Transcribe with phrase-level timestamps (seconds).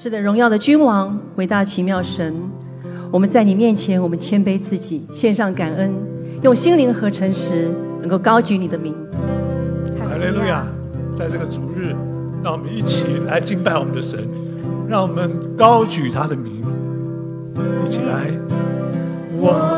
[0.00, 2.32] 是的，荣耀的君王，伟大奇妙神，
[3.10, 5.92] 我们在你面前，我们谦卑自己，献上感恩，
[6.40, 8.94] 用心灵和诚实，能够高举你的名。
[9.98, 10.64] 哈利路亚！
[11.16, 11.96] 在这个主日，
[12.44, 14.20] 让我们一起来敬拜我们的神，
[14.88, 16.62] 让我们高举他的名，
[17.84, 18.30] 一起来，
[19.36, 19.77] 我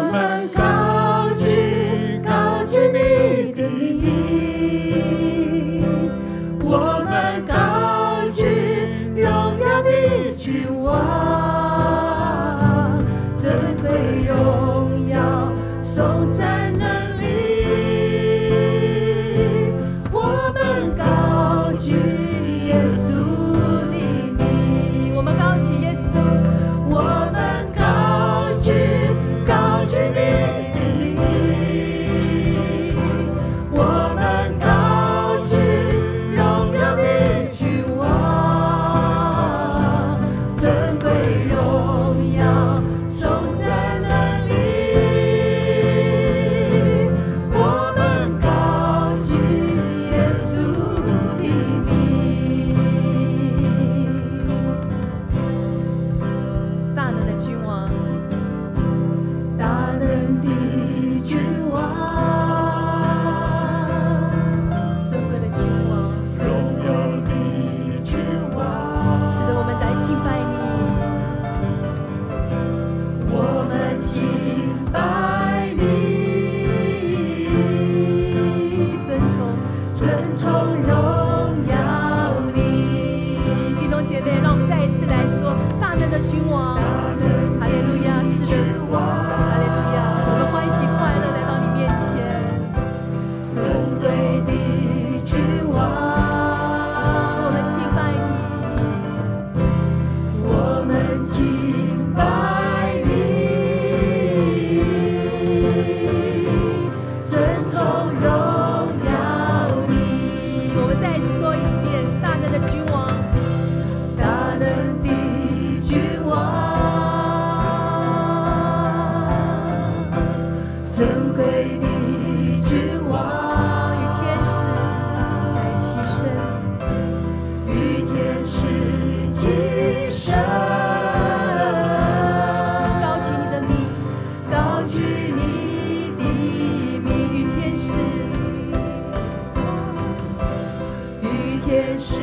[141.22, 142.18] 与天使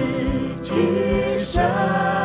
[0.61, 2.16] 齐声。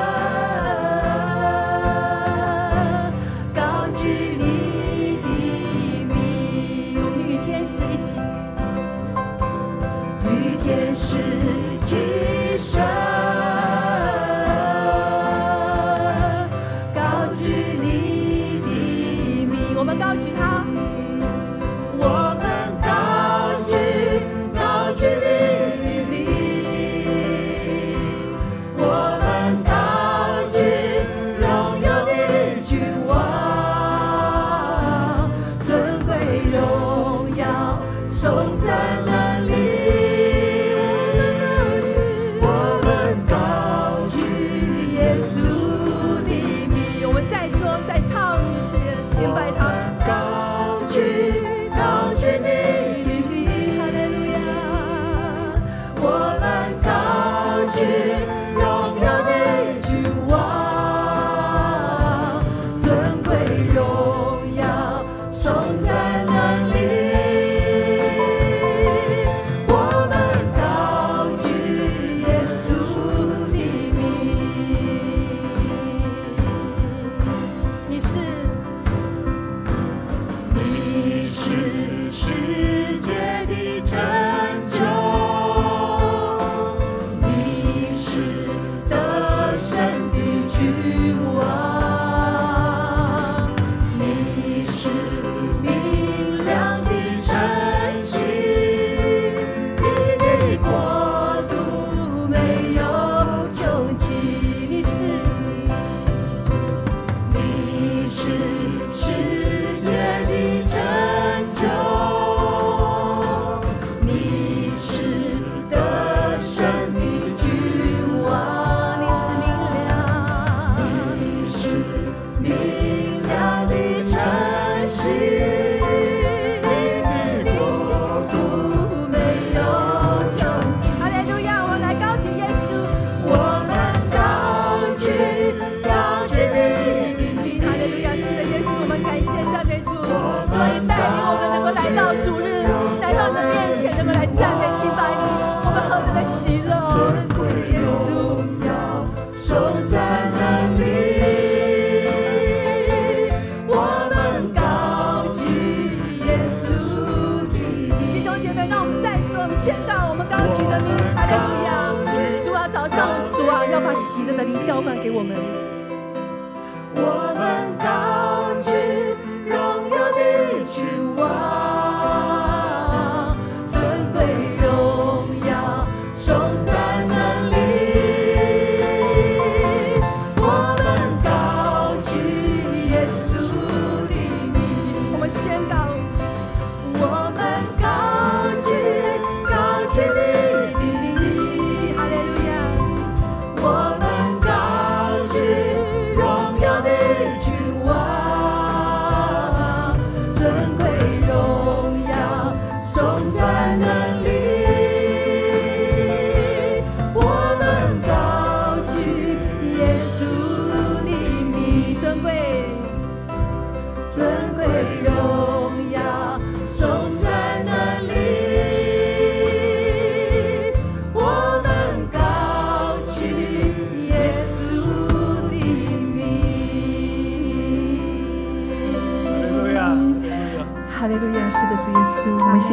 [163.72, 165.34] 要把喜乐的灵浇灌给我们，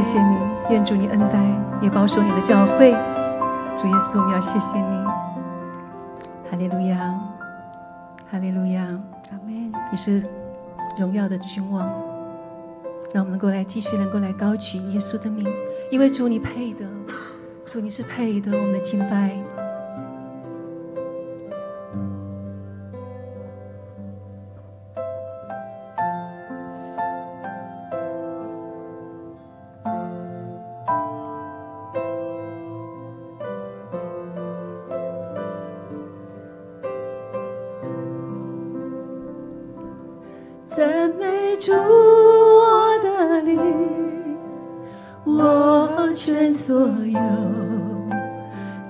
[0.01, 0.37] 谢谢你，
[0.69, 1.37] 愿主你恩待，
[1.81, 2.91] 也保守你的教会。
[3.77, 5.05] 主耶稣，我们要谢谢你。
[6.49, 7.19] 哈利路亚，
[8.31, 8.81] 哈利路亚，
[9.29, 9.69] 阿门。
[9.91, 10.23] 你是
[10.97, 11.85] 荣耀的君王，
[13.13, 15.45] 让我们能够来继续，能够来高举耶稣的名，
[15.91, 16.85] 因为主你配的，
[17.65, 19.31] 主你是配的，我们的敬拜。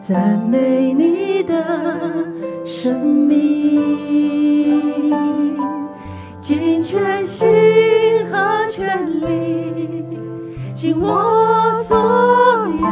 [0.09, 1.53] 赞美你的
[2.65, 3.79] 生命，
[6.39, 7.47] 尽全心
[8.25, 10.03] 和全力，
[10.73, 11.95] 尽我所
[12.81, 12.89] 有。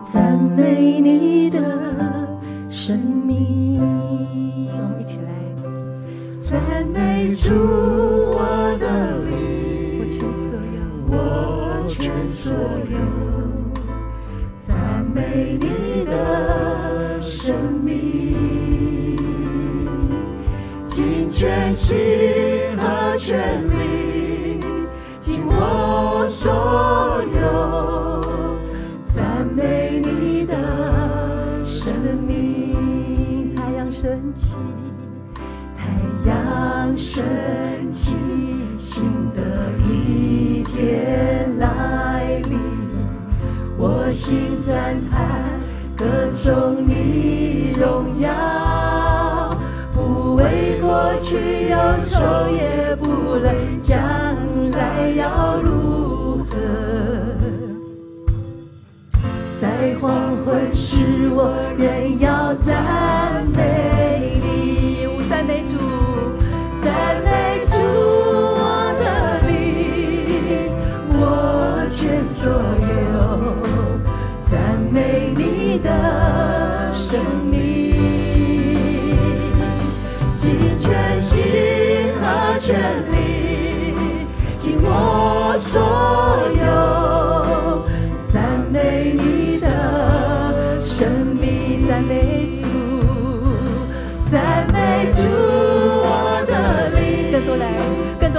[0.00, 1.60] 赞美你的
[2.70, 5.28] 生命，我们一起来
[6.40, 8.38] 赞美主我
[8.80, 10.80] 的灵，我全所有，
[11.10, 13.69] 我全所有。
[15.14, 17.54] 美丽的生
[17.84, 19.16] 命，
[20.86, 21.96] 尽全心
[22.76, 24.60] 和全力，
[25.18, 28.58] 尽我所有，
[29.06, 30.54] 赞美你的
[31.66, 31.92] 生
[32.26, 33.54] 命。
[33.56, 34.56] 太阳升起，
[35.76, 35.84] 太
[36.28, 37.24] 阳升
[37.90, 38.14] 起，
[38.78, 39.02] 新
[39.34, 39.40] 的
[39.86, 41.29] 一天。
[44.10, 45.40] 我心赞叹，
[45.96, 49.56] 歌颂你荣耀，
[49.94, 52.18] 不为过去忧愁，
[52.50, 53.96] 也不论将
[54.72, 56.56] 来要如何。
[59.60, 65.76] 在黄昏时，我仍要赞美你，赞美主，
[66.82, 70.74] 赞美主，我的灵，
[71.10, 72.50] 我全所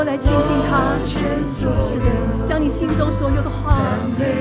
[0.03, 0.95] 来亲近他，
[1.79, 2.05] 是的。
[2.45, 3.77] 将你心中所有的话，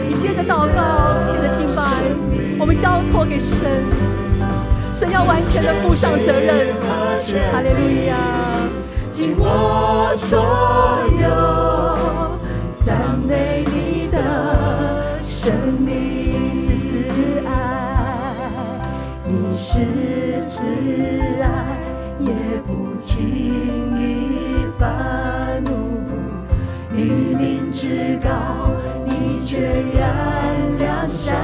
[0.08, 1.82] 你接着祷告，接着敬拜，
[2.58, 3.68] 我们交托给神，
[4.94, 6.74] 神要完全的负上责任。
[7.52, 8.16] 哈利路亚，
[9.10, 10.38] 尽我所
[11.20, 11.28] 有，
[12.84, 14.18] 赞美你的
[15.28, 16.88] 生命是慈
[17.46, 17.48] 爱，
[19.24, 19.78] 你是
[20.48, 20.64] 慈
[21.42, 21.78] 爱，
[22.18, 22.32] 也
[22.66, 23.20] 不轻
[23.96, 25.39] 易发怒。
[27.10, 28.70] 你名至高，
[29.04, 29.58] 你却
[29.92, 31.34] 然良善，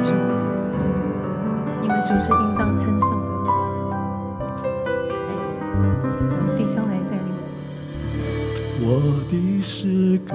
[0.00, 0.12] 主，
[1.82, 3.26] 因为主是应当称颂的。
[6.56, 7.28] 弟兄来带领
[8.80, 8.86] 我
[9.28, 10.34] 的诗歌，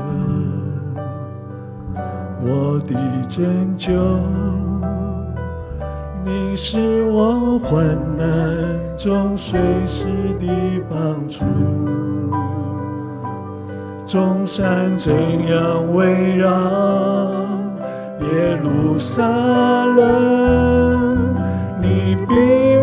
[2.43, 2.93] 我的
[3.27, 3.91] 拯救，
[6.23, 7.85] 你是我患
[8.17, 8.25] 难
[8.97, 10.07] 中随时
[10.39, 10.47] 的
[10.89, 11.45] 帮助。
[14.05, 15.13] 众山怎
[15.47, 17.40] 样围绕？
[18.21, 19.23] 耶路撒
[19.85, 21.35] 冷？
[21.81, 22.80] 你并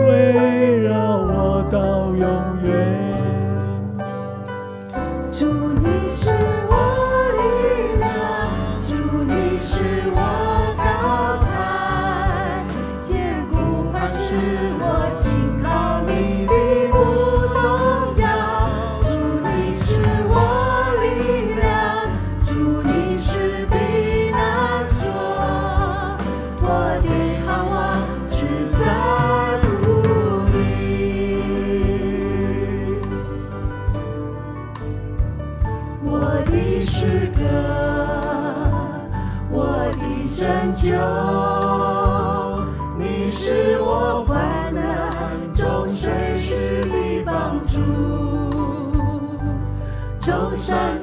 [50.69, 50.98] 是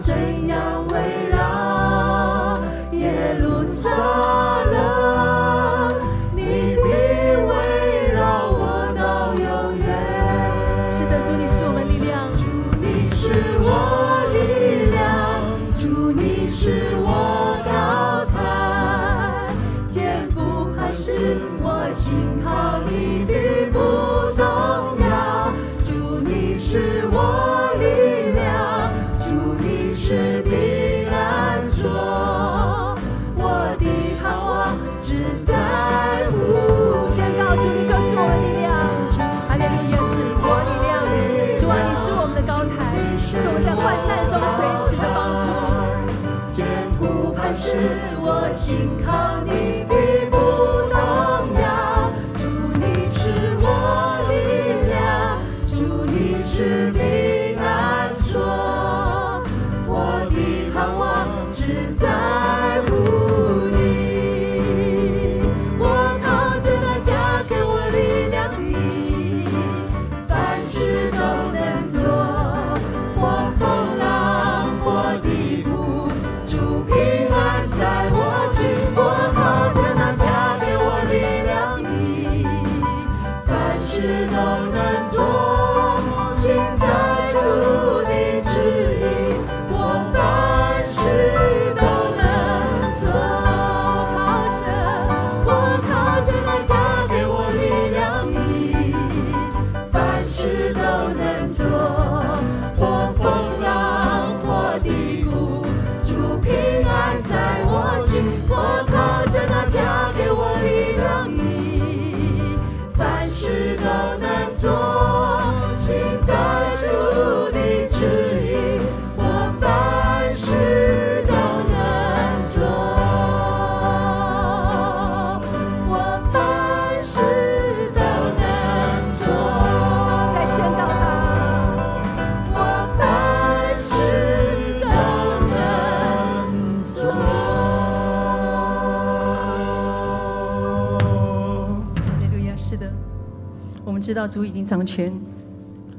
[144.15, 145.13] 道主已经掌权，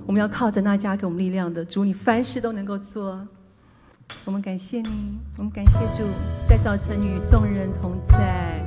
[0.07, 3.25] 我们要靠着那家给我们力量的主，你凡事都能够做。
[4.25, 6.09] 我们感谢你，我们感谢主，
[6.49, 8.66] 在早晨与众人同在。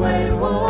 [0.00, 0.69] 为我。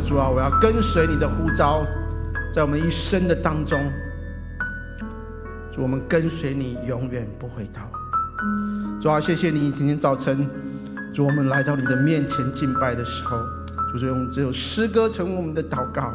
[0.00, 1.86] 主啊，我要跟随你的呼召，
[2.52, 3.80] 在我们一生的当中，
[5.72, 7.82] 主，我们跟随你，永远不回头。
[9.00, 10.48] 主啊，谢谢你今天早晨，
[11.12, 13.38] 主，我们来到你的面前敬拜的时候，
[13.92, 16.14] 主，就用这首诗歌成为我们的祷告。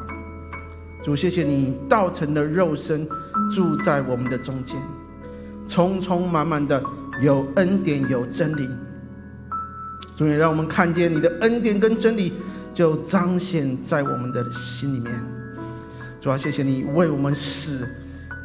[1.04, 3.08] 主，谢谢你道成的肉身
[3.54, 4.80] 住在我们的中间，
[5.68, 6.82] 充充满满的
[7.22, 8.70] 有恩典有真理。
[10.16, 12.34] 主也让我们看见你的恩典跟真理，
[12.74, 15.14] 就彰显在我们的心里面。
[16.20, 17.88] 主啊，谢谢你为我们死，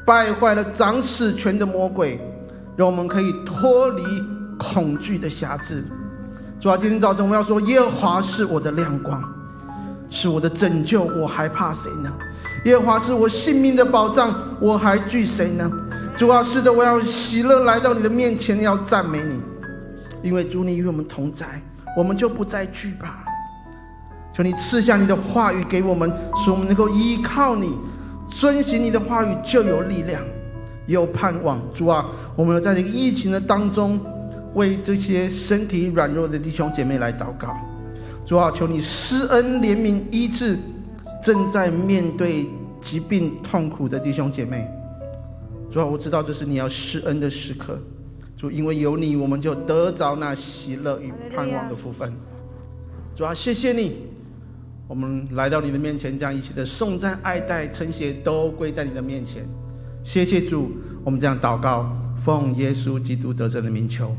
[0.05, 2.21] 败坏了掌死权的魔鬼，
[2.77, 4.03] 让我们可以脱离
[4.59, 5.85] 恐惧的辖制。
[6.61, 9.23] 主啊，今天早晨我们要说：耶和华是我的亮光，
[10.11, 12.13] 是我的拯救，我还怕谁呢？
[12.65, 15.71] 耶和华是我性命的保障，我还惧谁呢？
[16.17, 19.41] 主啊，是的，我要喜乐来到你的面前，要赞美你，
[20.21, 21.63] 因为主你与我们同在，
[21.97, 23.28] 我们就不再惧怕。
[24.39, 27.77] 求你赐下你的话语给我们，使我们能够依靠你，
[28.29, 30.23] 遵行你的话语，就有力量，
[30.87, 31.61] 有盼望。
[31.75, 33.99] 主啊，我们要在这个疫情的当中，
[34.55, 37.53] 为这些身体软弱的弟兄姐妹来祷告。
[38.25, 40.57] 主啊，求你施恩怜悯医治
[41.21, 42.47] 正在面对
[42.81, 44.71] 疾病痛苦的弟兄姐妹。
[45.69, 47.77] 主啊，我知道这是你要施恩的时刻。
[48.37, 52.15] 主，因为有你，我们就得着那喜乐与盼望的福分。
[53.17, 54.07] 主啊，谢谢你。
[54.89, 59.47] 我们来到你的面前，将一切的颂赞、爱戴、称谢都归在你的面前。
[60.03, 60.73] 谢谢主，
[61.05, 64.17] 我们这样祷告，奉耶稣基督得胜的名求，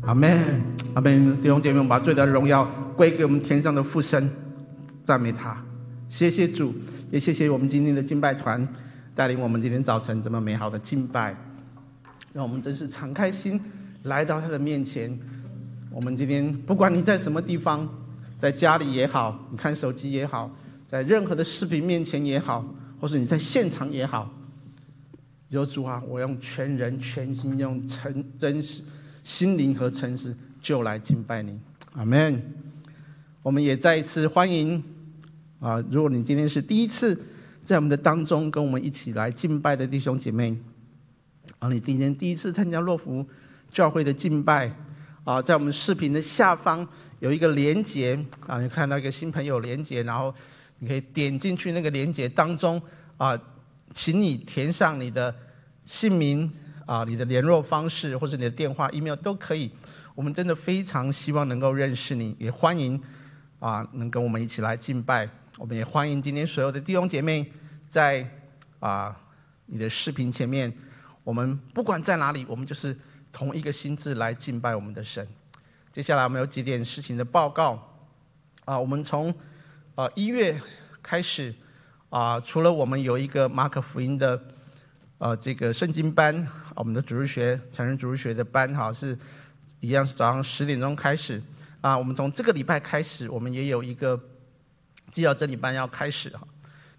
[0.00, 0.60] 阿门，
[0.94, 1.40] 阿门。
[1.40, 2.64] 弟兄姐妹，我们把最大的荣耀
[2.96, 4.28] 归给我们天上的父神，
[5.04, 5.56] 赞美他。
[6.08, 6.74] 谢谢主，
[7.12, 8.66] 也谢谢我们今天的敬拜团
[9.14, 11.36] 带领我们今天早晨这么美好的敬拜，
[12.32, 13.60] 让我们真是敞开心
[14.02, 15.16] 来到他的面前。
[15.92, 17.88] 我们今天不管你在什么地方。
[18.38, 20.48] 在家里也好，你看手机也好，
[20.86, 22.64] 在任何的视频面前也好，
[23.00, 24.32] 或是你在现场也好，
[25.48, 28.80] 有主啊，我用全人全心，用诚真实
[29.24, 31.58] 心灵和诚实，就来敬拜你，
[31.94, 32.40] 阿门。
[33.42, 34.82] 我们也再一次欢迎
[35.58, 37.20] 啊，如果你今天是第一次
[37.64, 40.56] 在我们的当中跟我们一起来敬拜的弟兄姐妹，
[41.58, 43.26] 啊，你今天第一次参加洛福
[43.72, 44.72] 教会的敬拜
[45.28, 46.88] 啊，在我们视频的下方。
[47.20, 50.34] 有一个连接啊，你看到一个新朋友连接，然后
[50.78, 52.80] 你可以点进去那个连接当中
[53.18, 53.38] 啊，
[53.92, 55.34] 请你填上你的
[55.84, 56.50] 姓名
[56.86, 59.70] 啊、你的联络方式或者你的电话、email 都可以。
[60.14, 62.98] 我们真的非常希望能够认识你，也欢迎
[63.58, 65.28] 啊能跟我们一起来敬拜。
[65.58, 67.52] 我们也欢迎今天所有的弟兄姐妹
[67.86, 68.26] 在
[68.78, 69.14] 啊
[69.66, 70.72] 你的视频前面，
[71.22, 72.96] 我们不管在哪里，我们就是
[73.32, 75.26] 同一个心志来敬拜我们的神。
[75.92, 77.92] 接下来我们有几点事情的报告
[78.64, 79.34] 啊，我们从
[79.94, 80.60] 呃一月
[81.02, 81.52] 开始
[82.10, 84.40] 啊，除了我们有一个马可福音的
[85.18, 89.18] 呃这个圣经班，我们的主日学成人主日学的班哈是
[89.80, 91.42] 一样是早上十点钟开始
[91.80, 94.20] 啊，我们从这个礼拜开始，我们也有一个
[95.10, 96.46] 基要真理班要开始哈，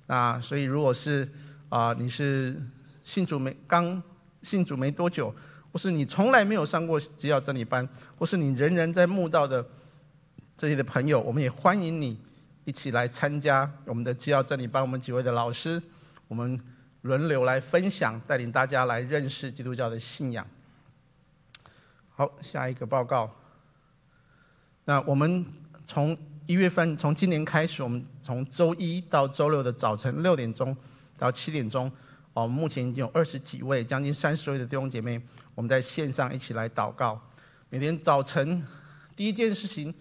[0.08, 1.30] 那所以如果是
[1.70, 2.60] 啊你是
[3.06, 4.02] 信主没刚
[4.42, 5.34] 信主没多久。
[5.72, 9.66] 或是你从来没有上过基要真理班，或是你仍然在慕道的
[10.58, 12.20] 这些的朋友，我们也欢迎你
[12.66, 14.82] 一起来参加我们的基要真理班。
[14.82, 15.82] 我们几位的老师，
[16.28, 16.60] 我们
[17.02, 20.46] 轮流来分享，带领大家来认识基督教的信仰。
[22.10, 23.34] 好，下一个报告。
[24.86, 25.46] 那我们
[25.86, 30.76] 从一月份，从今年开始，我们从周一到周六的早晨六点钟
[31.16, 31.90] 到七点钟，
[32.34, 35.22] 哦，目前已经有二十几位，将近三十位的弟兄姐妹。
[35.56, 37.20] 我们在线上一起来祷告，
[37.70, 38.66] 每天早晨
[39.16, 39.94] 第一件事情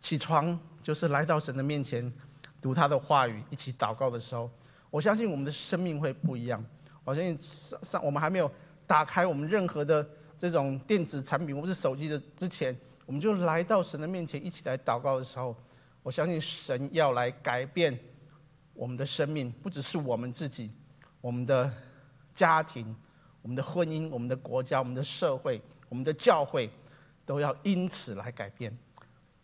[0.00, 2.12] 起床就是来到神的面前
[2.60, 4.50] 读他的话语，一起祷告的时候，
[4.90, 6.62] 我相信我们的生命会不一样。
[7.04, 8.50] 我相信上上我们还没有
[8.86, 10.06] 打开我们任何的
[10.38, 15.56] 这种电子产品或是手机的之前，我们就来到神的面前一起来祷告的时候，
[16.02, 17.98] 我相信神要来改变
[18.74, 20.70] 我们的生命，不只是我们自己，
[21.20, 21.72] 我们的
[22.34, 22.94] 家庭。
[23.42, 26.68] 我们的婚姻、我们的国家、我们的社会、我们的教会，
[27.24, 28.70] 都要因此来改变。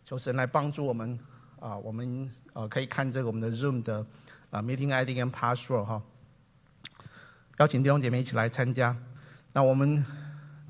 [0.05, 1.19] 求神来帮助我们
[1.59, 4.05] 啊，我们呃可以看这个我们的 Zoom 的
[4.51, 5.99] 啊 Meeting ID 跟 Password 哈，
[7.57, 8.95] 邀请弟兄姐妹一起来参加。
[9.53, 10.05] 那我们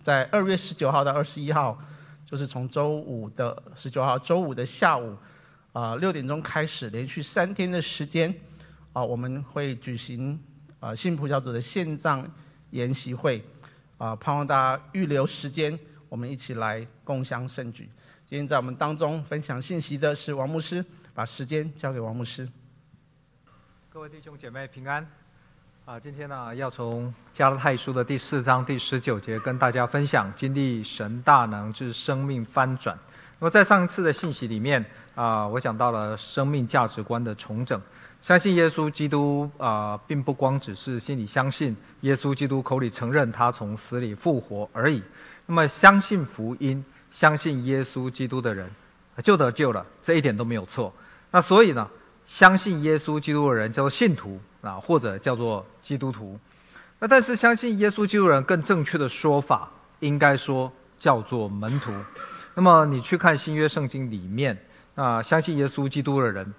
[0.02, 1.78] 在二月十九号到二十一号，
[2.26, 5.18] 就是从周五的十九号周五的下午
[5.74, 8.34] 啊六点钟开始，连续三天的时间
[8.94, 10.42] 啊，我们会举行
[10.80, 12.30] 啊信普小组的线上
[12.72, 13.44] 研习会
[13.98, 15.78] 啊，盼望大家预留时间，
[16.10, 17.90] 我们一起来共襄盛举。
[18.26, 22.48] 今天在我们当中分享信息的是王牧师，把时间交给王牧师。
[23.90, 25.04] 各位弟兄姐妹平安
[25.86, 26.00] 啊！
[26.00, 32.96] 今天呢，要从加拉太书的第四章第十九节跟大家分享经历神大能之生命翻转。
[33.40, 34.84] 那么在上一次的信息里面
[35.16, 37.82] 啊，我讲到了生命价值观的重整，
[38.28, 45.02] 相信耶稣基督啊，并不光只是心里相信耶稣基督，口里承认他从死里复活而已。
[45.46, 46.84] 那么相信福音。
[47.10, 48.70] 相信耶稣基督的人
[49.24, 50.94] 就得救了，这一点都没有错。
[51.32, 51.90] 那所以呢，
[52.26, 56.38] 相信耶稣基督的人叫做信徒啊，或者叫做基督徒。
[57.00, 61.94] 那但是相信耶稣基督人更正确的说法，应该说叫做门徒。
[62.56, 64.58] 那么你去看新约圣经里面
[64.96, 66.54] 啊，相信耶稣基督的人，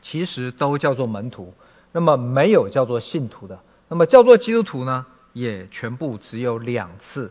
[0.00, 1.52] 其实都叫做门徒。
[1.92, 3.58] 那么没有叫做信徒的，
[3.88, 7.30] 那么叫做基督徒呢，也全部只有两次。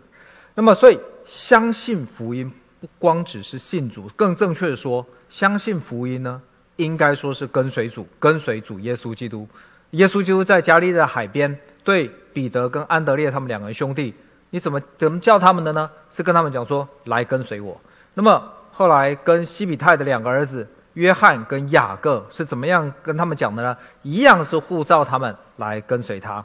[0.54, 2.52] 那么，所以相信福音
[2.82, 6.42] 不光只是信主，更正确的说，相信福音呢，
[6.76, 9.48] 应该说是跟随主，跟随主耶稣基督。
[9.92, 14.14] 耶稣基督在加利利的海边对彼得跟安德烈他们两个人兄弟，
[14.50, 15.90] 你怎么怎么叫他们的呢？
[16.12, 17.80] 是跟他们讲说，来跟随我。
[18.14, 20.68] 那么后来跟西比泰的两个儿子
[21.00, 23.78] 约翰跟雅各是怎么样跟他们讲的呢？
[24.04, 26.44] 一样是呼召他们来跟随他。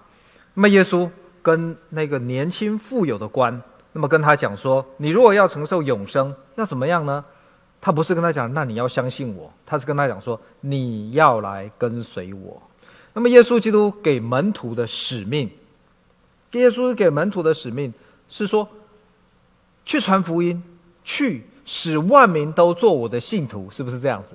[0.55, 1.11] 那么耶稣
[1.43, 3.61] 跟那个年轻富有的官。
[3.97, 7.25] 那么跟他讲说，你如果要承受永生，要怎么样呢？
[7.81, 12.63] 他不是跟他讲，那你要相信我，他是跟他讲说，你要来跟随我。
[13.13, 15.51] 那么耶稣基督给门徒的使命，
[16.53, 17.93] 耶稣给门徒的使命
[18.29, 18.69] 是说，
[19.85, 20.63] 去传福音，
[21.05, 24.35] 去使万民都做我的信徒，是不是这样子？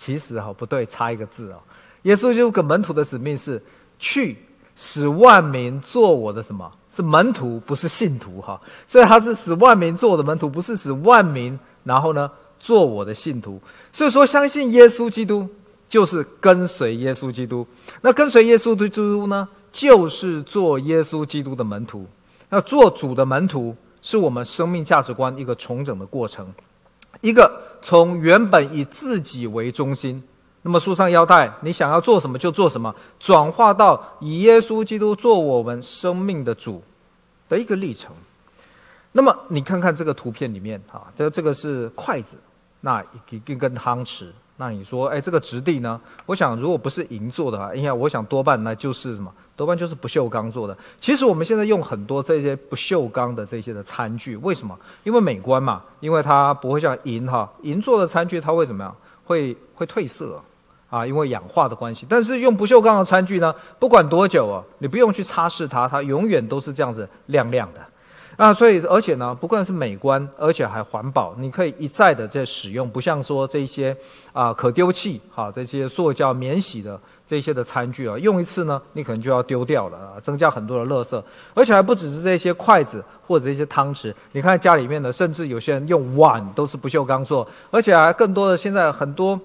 [0.00, 1.60] 其实哈不对，差一个字哦。
[2.02, 3.62] 耶稣基督给门徒的使命是
[3.98, 4.38] 去。
[4.82, 6.72] 使万民做我的什么？
[6.88, 8.58] 是门徒，不是信徒哈。
[8.86, 13.60] 所以他是使万民做我的门徒，不是使万民然后呢做我的信徒。
[13.92, 15.46] 所以说，相信耶稣基督
[15.86, 17.66] 就是跟随耶稣基督。
[18.00, 22.06] 那跟随耶稣的基督呢，就是做耶稣基督的门徒。
[22.48, 26.50] 那做主的门徒，是我们生命价值观一个重整的过程，
[27.20, 30.22] 一个从原本以自己为中心。
[30.62, 36.82] 那么束上腰带，你想要做什么就做什么，转化到以耶稣基督做我们生命的主
[37.48, 38.14] 的一个历程。
[39.12, 42.36] 那么你看看这个图片里面啊，这这个是筷子，
[42.82, 44.26] 那一一根汤匙。
[44.58, 45.98] 那你说，哎，这个质地呢？
[46.26, 49.32] 我想如果不是银做的话，应该我想多半那就是什么？
[49.60, 50.74] 多半就是不锈钢做的。
[50.98, 54.74] 其实我们现在用很多这些不锈钢的这些的餐具，为什么？
[55.04, 58.96] 因为美观嘛，因为它不会像银哈，银做的餐具它会怎么样？
[59.26, 60.40] 会会褪色。
[60.88, 67.80] 啊，因为氧化的关系，但是用不锈钢的餐具呢，不管多久啊，你不用去擦拭它，它永远都是这样子亮亮的。
[68.36, 73.94] 啊，所以而且呢，不管是美观，而且还环保，你可以一再的在使用，不像说这些
[74.32, 76.98] 啊可丢弃哈这些塑胶免洗的
[77.30, 81.22] 这些的餐具啊，用一次呢，你可能就要丢掉了啊，增加很多的垃圾。
[81.54, 89.40] 而且还不只是这些筷子或者这些汤匙，你看家里面的，甚至有些人用碗都是不锈钢做，而且还更多的现在很多。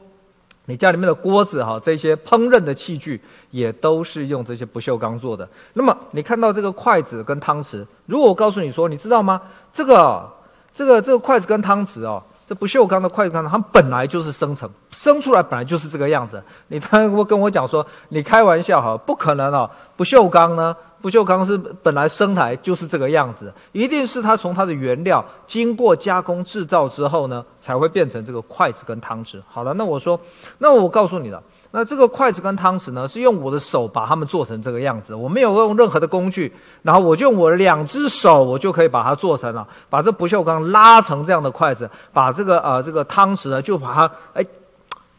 [0.66, 3.22] 你家里面的锅子哈，这些烹饪的器具
[3.52, 5.48] 也都是用这些不锈钢做的。
[5.74, 9.40] 那么你看到这个筷子跟汤匙，如果我告诉你说，你知道吗？
[9.72, 10.28] 这个
[10.74, 12.24] 这个这个筷子跟汤匙哦。
[12.48, 16.42] 这不锈钢的筷子，它本来就是生成，生出来本来就是这个样子。
[16.68, 29.42] 你他跟我讲说，你开玩笑哈，不可能哦，不锈钢呢，不锈钢是本来生来就是这个样子，一定是它从它的原料经过加工制造之后呢，才会变成这个筷子跟汤匙。
[29.48, 30.20] 好了，那我说，
[30.60, 31.42] 那我告诉你了。
[31.72, 44.46] 那这个筷子跟汤匙呢，是用我的手把它们做成这个样子，我没有用任何的工具，然后我就用我两只手，我就可以把它做成了，把这不锈钢拉成这样的筷子，把这个呃这个汤匙呢，就把它哎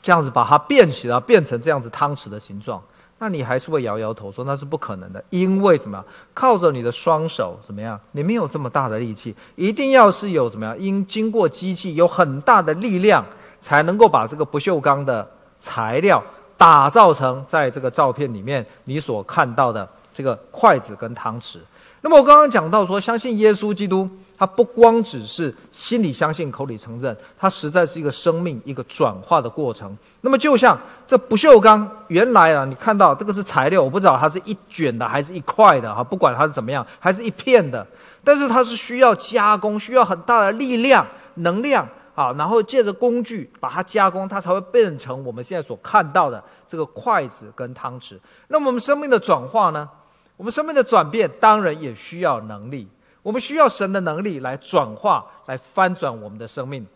[0.03, 2.83] 这样子把它变起来，变成这样子汤匙的形状。
[3.19, 6.05] 那你还是会摇摇头说那是不可能的，因为怎么样？
[6.35, 7.99] 靠着你的双手怎么样？
[8.13, 10.79] 你没有这么大的力气，一定要是有怎么样？
[10.79, 13.25] 因经过机器有很大的力量，
[13.61, 15.27] 才能够把这个不锈钢的
[15.59, 16.23] 材料。
[16.57, 21.59] 打造成在这个照片里面你所看到的这个筷子跟汤匙。
[22.03, 29.97] 那么我刚刚讲到说，相信耶稣基督，他不光只是心里相信、口里承认，他实在是一个生命一个转化的过程。
[30.21, 37.85] 那么就像这不锈钢，原来啊，你看到这个是材料，我不知道它是一卷的还是一块的哈，不管它是怎么样，还是一片的，
[38.23, 41.05] 但是它是需要加工，需要很大的力量、
[41.37, 48.19] 能量啊，然后借着工具把它加工，它才会变成我们现在所看到的这个筷子跟汤匙。
[48.49, 49.89] 那么我们生命的转化呢？
[50.37, 52.89] 我们生命的转变当然也需要能力，
[53.23, 56.87] 我们需要神的能力来转化、来翻转我们的生命。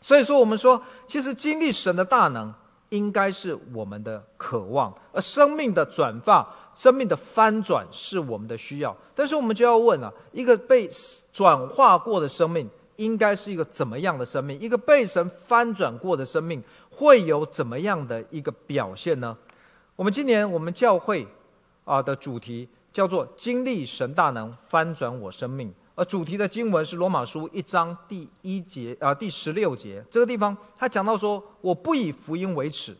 [0.00, 2.52] 所以说，我们说，其实经历神的大能，
[2.88, 8.96] 应该是我们的渴望，而生命的转化、生命的翻转是我们的需要。
[9.14, 10.90] 但是，我们就要问了：一个被
[11.32, 14.58] 转化过的生命，应该是一个怎么样的生命？
[14.60, 19.36] 一个被神翻转过的生命，会有怎么样的一个表现呢？
[19.96, 21.26] 我们今年我们教会。
[21.84, 30.00] 啊的主题叫做“经历神大能翻转我生命”，而主题的经文是罗马书一章第一节啊第十六节。
[30.08, 32.96] 这个地方他讲到说：“我不以福音为耻，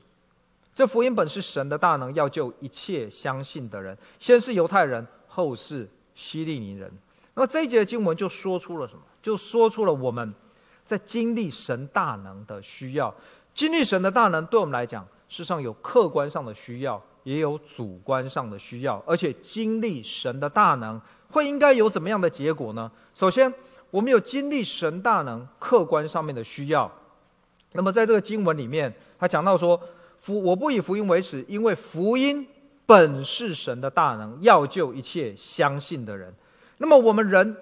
[0.75, 6.91] 这福音本是神的大能，要救一切相信的人，先是犹太人，后是希利尼人。”
[7.35, 9.03] 那么这一节的经文就说出了什么？
[9.23, 10.35] 就说出了我们
[10.85, 13.15] 在经历神大能的需要。
[13.55, 17.03] 经历神的大能，对我们来讲，事实上有客观上的需要。
[17.25, 21.01] 也有主观上的需要，而且经历神的大能
[21.31, 22.91] 会应该有怎么样的结果呢？
[23.15, 23.55] 首先，
[23.93, 26.91] 我们有经历神大能客观上面的需要。
[27.75, 29.81] 那么在这个经文里面，他讲到说
[30.19, 32.45] ：“福我不以福音为耻，因为福音
[32.85, 36.35] 本是神的大能，要救一切相信的人。”
[36.79, 37.57] 那么我们人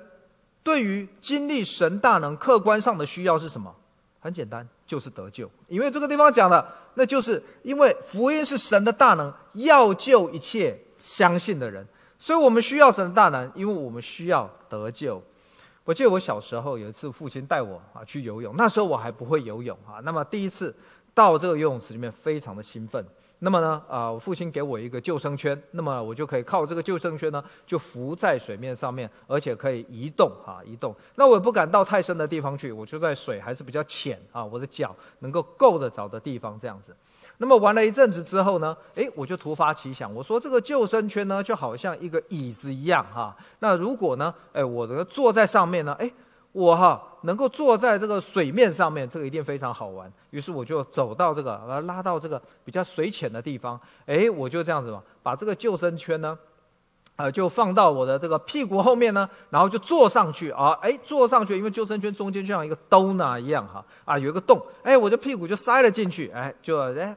[0.71, 3.75] 对于经历神大能客观上的需要是什么？
[4.21, 5.51] 很简单，就是得救。
[5.67, 6.65] 因为这个地方讲的，
[6.95, 11.85] 那就是因为福音是神的大能，要救一切相信的人。
[12.17, 15.21] 所以我们需要神的大能，因为我们需要得救。
[15.83, 19.99] 我记得我小时候有一次，父亲带我啊去游泳，那时候我还不会游泳啊。
[20.05, 20.73] 那么第一次
[21.13, 23.05] 到这个游泳池里面，非常的兴奋。
[23.43, 30.95] 那么呢，啊，我父亲给我一个救生圈，那么我就可以靠这个救生圈呢，就浮在水面上面，而且可以移动，哈，移动。
[31.15, 36.95] 那我也不敢到太深的地方去，我就在水还是比较浅啊，我的脚能够够得着的地方这样子。
[37.39, 43.35] 那么玩了一阵子之后呢，诶，我就突发奇想，我说这个救生圈呢，就好像一个椅子一样，哈。
[43.61, 46.13] 那如果呢，诶，我这个坐在上面呢，诶。
[46.53, 50.13] 我哈能够坐在这个水面上面，这个一定非常好玩。
[50.31, 53.81] 于是我就走到这个，把它拉到这个比较水浅的地方。
[54.07, 56.37] 哎，我就这样子嘛，把这个救生圈呢，
[57.17, 60.73] 呃，就放到我的这个屁股后面呢，然后就坐上去啊。
[60.83, 64.61] 哎，坐上去，因为救生圈中间就像一个兜呢一样哈，啊，有一个洞。
[64.83, 67.15] 哎，我的屁股就塞了进去，哎，就哎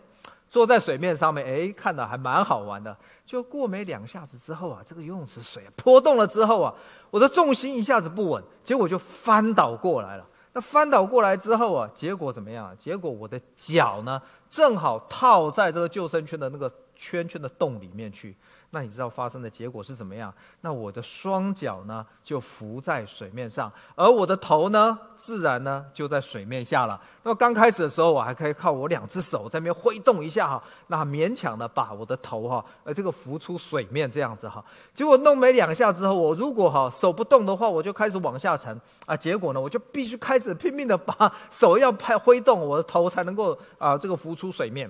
[0.50, 2.96] 坐在水面上面，哎，看的还蛮好玩的。
[3.26, 6.74] 就过没两下子之后啊，这个游泳池水泼动了之后啊，
[7.10, 10.28] 我的重心一下子不稳，结果就翻倒过来了。
[10.56, 12.76] 那翻倒过来之后啊，结果怎么样？
[12.78, 18.36] 结果我的脚呢，正好套在这个救生圈的那个圈圈的洞里面去。
[18.76, 20.34] 那你知道发生的结果是怎么样？
[20.62, 27.00] 那我的双脚呢就浮在水面上，而我的头呢自然呢就在水面下了。
[27.22, 34.66] 那么刚开始的时候，我还可以靠我两只手在那边挥动一下哈，那勉强的把我的头哈呃这个浮出水面这样子哈。
[34.92, 39.16] 结果弄没两下之后，我如果哈手不动的话，我就开始往下沉啊。
[39.16, 44.90] 结果呢，我就必须开始拼命的把手要拍挥动，我的头才能够啊这个浮出水面。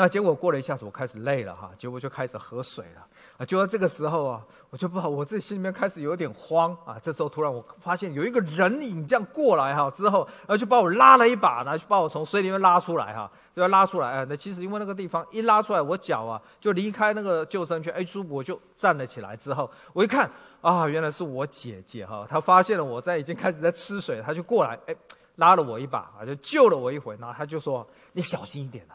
[0.00, 3.04] 那结果过了一下子，我开始累了哈，结果就开始喝水了
[3.36, 3.44] 啊。
[3.44, 4.40] 就在这个时候啊，
[4.70, 6.96] 我就不好我自己心里面开始有点慌啊。
[7.02, 14.08] 这时候突然我发现有一个人影这样过来哈，之后然后就把我拉了一把，然后就把我从水里面拉出来哈，就要拉出来。
[14.08, 19.36] 哎，那其实因为那个地方一拉出来，我脚啊就离开那个救生圈，哎，舒服我就站了起来。
[19.36, 20.30] 之后我一看
[20.60, 24.94] 啊，原来是我姐姐哈，她发现了我在已经开始在吃水，她就过来哎
[25.34, 27.16] 拉了我一把啊，就救了我一回。
[27.18, 27.84] 然后她就说
[28.14, 28.94] ：“你小心一点啊。”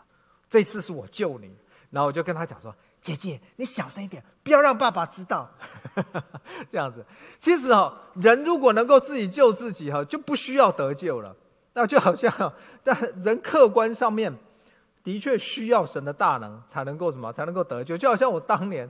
[0.54, 1.52] 这次是我救你，
[1.90, 5.50] 然后我就跟他讲说：“姐姐，你小声一点，不要让爸爸知道。
[6.70, 7.04] ”这样子，
[7.40, 11.36] 其实哈，人如果能够自己救自己哈，就不需要得救了。
[11.74, 12.54] 那就好像
[12.86, 14.32] 在人客观上面
[15.04, 17.98] 的确需要神的大能才能够什么，才能够得救。
[17.98, 18.88] 就好像我当年，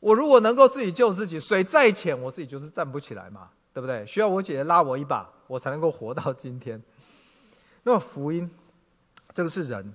[0.00, 4.04] 我如果能够自己救自己，水再浅，我自己就是站不起来嘛，对不对？
[4.06, 6.82] 需要我姐姐拉我一把，我才能够活到今天。
[7.84, 8.50] 那么福音，
[9.32, 9.94] 这个是人。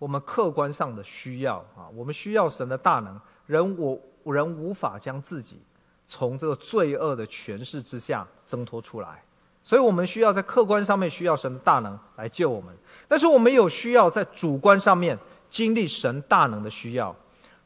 [0.00, 4.00] 我们客观上的需要啊，我们需要神的大能，人我
[4.34, 5.60] 人无法将自己
[6.06, 9.22] 从这个罪恶的权势之下挣脱出来，
[9.62, 12.74] 所以我们需要在客观上面需要神的大能来救我们。
[13.06, 15.18] 但是我们有需要在主观上面
[15.50, 17.14] 经历神大能的需要。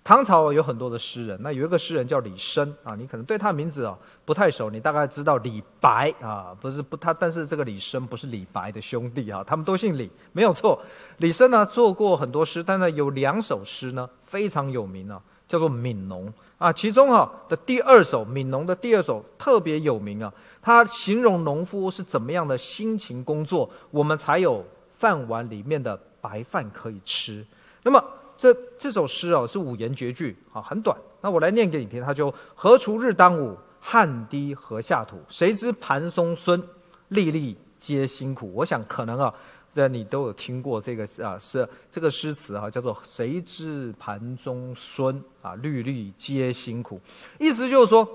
[0.04, 3.96] 唐朝有很多的诗人，那有一个诗人叫李绅啊，你可能对他名字啊
[4.26, 10.78] 不太熟，你大概知道李白啊，不是不他，但是这个李绅不是李白的兄弟啊，他们都姓李，没有错。
[11.16, 16.28] 李绅呢做过很多诗，但是有两首诗呢非常有名啊，叫做《悯农》
[16.58, 20.30] 啊，其中啊的第二首《悯农》的第二首特别有名啊，
[20.60, 27.42] 他形容农夫是怎么样的辛勤工作，我们才有饭碗里面的白饭可以吃。
[27.84, 28.04] 那么。
[28.44, 30.94] 这这首诗哦是五言绝句啊，很短。
[31.22, 35.18] 那我来念给你听，他就何锄日当午，汗滴禾下土。
[35.30, 36.62] 谁知盘中飧，
[37.08, 38.52] 粒粒皆辛苦。
[38.54, 39.32] 我想可能啊，
[39.72, 47.00] 这你都有听过这个啊，是这个诗词啊，叫做谁知盘中飧啊，粒粒皆辛苦。
[47.38, 48.06] 意思就是说。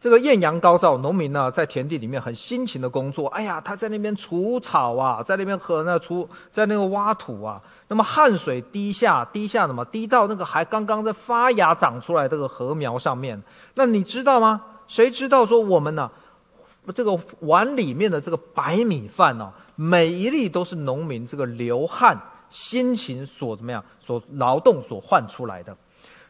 [0.00, 3.28] 这个艳阳高照，农民呢在田地里面很辛勤的工作。
[3.28, 7.60] 哎呀，他在那边除草啊，在那边和那除，在那个挖土啊。
[7.88, 9.84] 那么汗水滴下，滴下什么？
[9.84, 13.42] 滴到那个还刚刚在发芽长出来这个禾苗上面。
[13.74, 14.62] 那你知道吗？
[14.88, 16.10] 谁知道说我们呢？
[16.94, 25.76] 这个碗里面的这个白米饭呢、每一粒都是农民这个流汗辛勤所怎么样，所劳动所换出来的。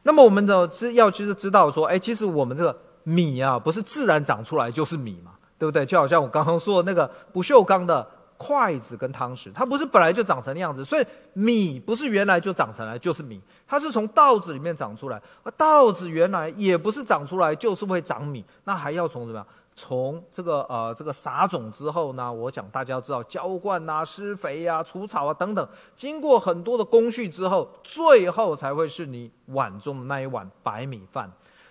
[0.02, 2.76] 那么我们的知要其实知道说，哎，其实我们这个。
[3.02, 5.84] 米啊，不是自然长出来就是米嘛，对不对？
[5.84, 19.46] 就好像我刚刚说的那个不锈钢的筷子跟汤匙，它不是本来就长成那样子，所以米不是原来就长成来就是米，它是从稻子里面长出来，而稻子原来也不是长出来就是会长米，那还要从什么？
[19.72, 22.30] 从这个呃这个撒种之后呢？
[22.30, 31.30] 我讲大家要知道浇灌啊、施肥啊、除草啊等等，经过很多的工序之后，最后才会是你碗中的那一碗白米饭。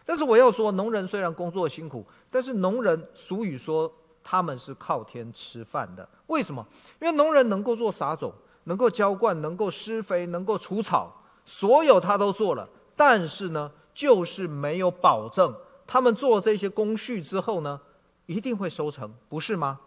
[0.09, 3.93] 但是我要说，农人虽然工作辛苦，但是农人俗语说
[4.23, 6.09] 他们是靠天吃饭的。
[6.25, 6.65] 为什么？
[6.99, 8.33] 因为农人能够做撒种，
[8.63, 11.13] 能够浇灌，能够施肥，能够除草，
[11.45, 12.67] 所有他都做了。
[12.95, 15.55] 但是呢，就是没有保证
[15.85, 17.79] 他们做这些工序之后呢，
[18.25, 19.79] 一定会收成，不是吗？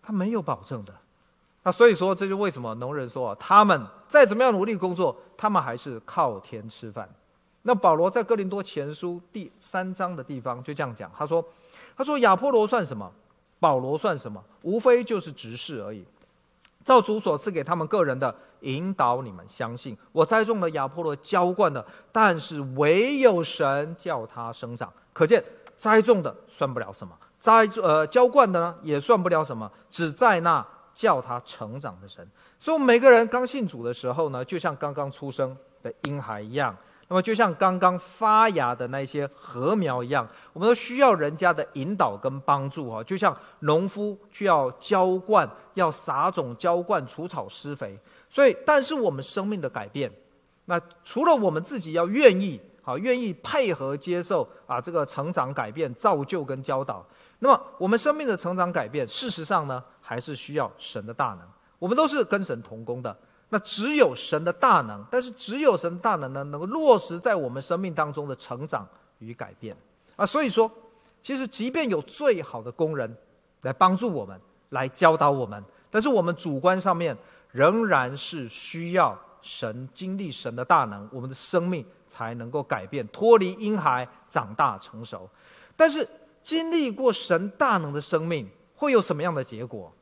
[0.00, 0.94] 他没有保证的。
[1.64, 7.06] 那所以说，这就为什么农人说，他们再怎么样努力工作，他们还是靠天吃饭。
[7.62, 11.44] 那保罗在哥林多前书第三章的地方就这样讲，他说
[11.94, 13.12] ：“他说亚波罗算什么？
[13.58, 14.42] 保罗算什么？
[14.62, 16.02] 无非就是执事而已。
[16.82, 19.94] 照主所赐给他们个人的引导，你们相信。
[20.12, 24.90] 我栽种了，亚波罗浇灌的，但是唯有神叫他生长。
[25.12, 25.44] 可见
[25.76, 32.26] 栽种的算不了什么，栽呃浇灌的呢也算不了什么，只在那叫他成长的神。
[32.58, 36.74] 所以，我们每个人刚信主的时候呢，就像刚刚出生的婴孩一样。”
[37.10, 43.02] 那么就像刚刚发芽的那些禾苗一样，我们都需要人家的引导跟帮助啊！
[43.02, 47.98] 就像农夫需要浇灌、要撒种、浇灌、除草、施肥。
[48.28, 50.08] 所以，但是我们生命的改变，
[50.66, 57.04] 那除了我们自己要愿意啊，愿意配合接受啊，这个成长、改变、造就跟教导，
[57.40, 61.40] 那么我们生命的成长改变，事实上呢，还是需要神的大能。
[61.80, 63.16] 我们都是跟神同工的。
[63.52, 68.86] 那只有神的大能，但是只有神大能呢，能够落实在我们生命当中的成长
[69.18, 69.76] 与改变
[70.14, 70.24] 啊。
[70.24, 70.70] 所以说，
[71.20, 73.12] 其实即便有最好的工人
[73.62, 77.16] 来帮助我们，来教导我们，但是我们主观上面
[77.50, 85.28] 仍然是需要神经历神的大能，我们的生命才能够改变，脱离婴孩长大成熟。
[85.76, 86.08] 但是
[86.44, 89.92] 经历过神大能的生命会有什么样的结果？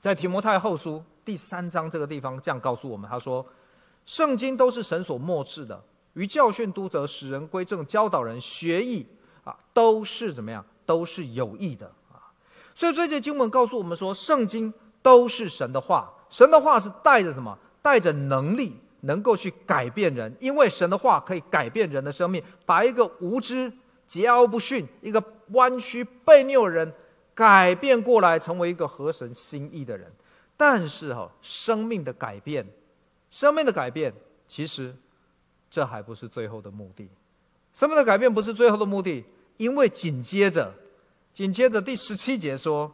[0.00, 1.02] 在提摩太后书。
[1.24, 3.44] 第三章这个地方这样告诉我们，他说
[4.06, 5.80] ：“圣经都是神所默示的，
[6.14, 9.06] 于教训、督责、使人归正、教导人学义
[9.44, 10.64] 啊，都是怎么样？
[10.84, 12.32] 都是有益的啊。
[12.74, 17.56] 所以这节经文告诉我们说，圣经都是神的话，神的话是带着什么？
[17.82, 23.70] 带着能力，能够去改变人，因为神的话可以改变人的生命，把一个无知、
[24.08, 26.92] 桀骜不驯、一个弯曲悖谬的人
[27.34, 30.10] 改变过来，成为一个合神心意的人。”
[30.62, 32.66] 但是哈，生命的改变，
[33.30, 34.12] 生命的改变，
[34.46, 34.94] 其实
[35.70, 37.08] 这还不是最后的目的。
[37.72, 39.24] 生命的改变不是最后的目的，
[39.56, 40.74] 因为紧接着，
[41.32, 42.92] 紧接着第十七节说，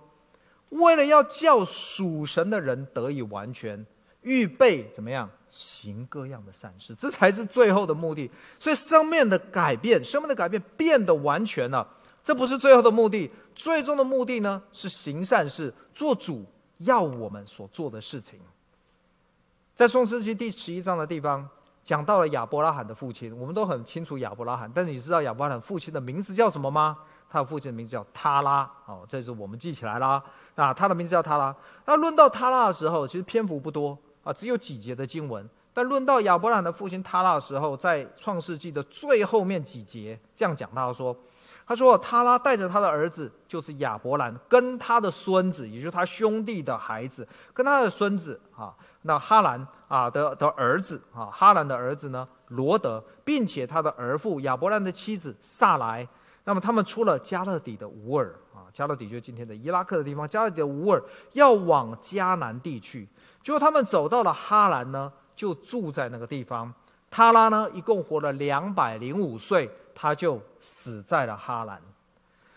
[0.68, 3.84] 为了要叫属神的人得以完全，
[4.20, 8.30] 预备怎么样行各样的善事，这才是最后的目的。
[8.60, 11.84] 所以生命的改变，生命的改变变得完全了，
[12.22, 16.46] 这不是最后的目的，最终的目的呢是行善事，做主。
[16.78, 18.38] 要我们所做的事情，
[19.74, 21.48] 在创世纪第十一章的地方
[21.82, 26.98] 讲到了亚伯拉罕的父亲，我们都很清楚亚伯拉罕，但是你知道亚伯拉罕父亲的名字叫什么吗？
[27.28, 30.22] 他的父亲的名字叫他拉，哦，这是我们记起来了
[30.54, 31.54] 啊，他的名字叫他拉。
[31.86, 41.16] 那论到他拉的时候，其实篇幅不多啊，只有几节的经文，但论到亚伯拉罕的父亲他拉的时候，在创世纪的最后面几节这样讲到说。
[41.66, 56.06] 他说：“他拉带着他的儿子，就是亚伯兰，跟他的孙子，也就是他兄弟的孩子，跟他的孙子啊，那哈兰啊的的儿子啊，哈兰的儿子呢，罗德，并且他的儿妇亚伯兰的妻子萨莱。
[56.44, 60.28] 那么他们出了加勒底的乌尔啊，加勒底就是今天的伊拉克的地方。
[60.28, 61.02] 加勒底的乌尔
[61.32, 63.08] 要往迦南地去，
[63.42, 66.72] 结果他们走到了哈兰呢，就住在那个地方。
[67.10, 70.38] 他拉呢，一共活了两百零五岁。”他就
[70.68, 71.80] 死在了哈兰。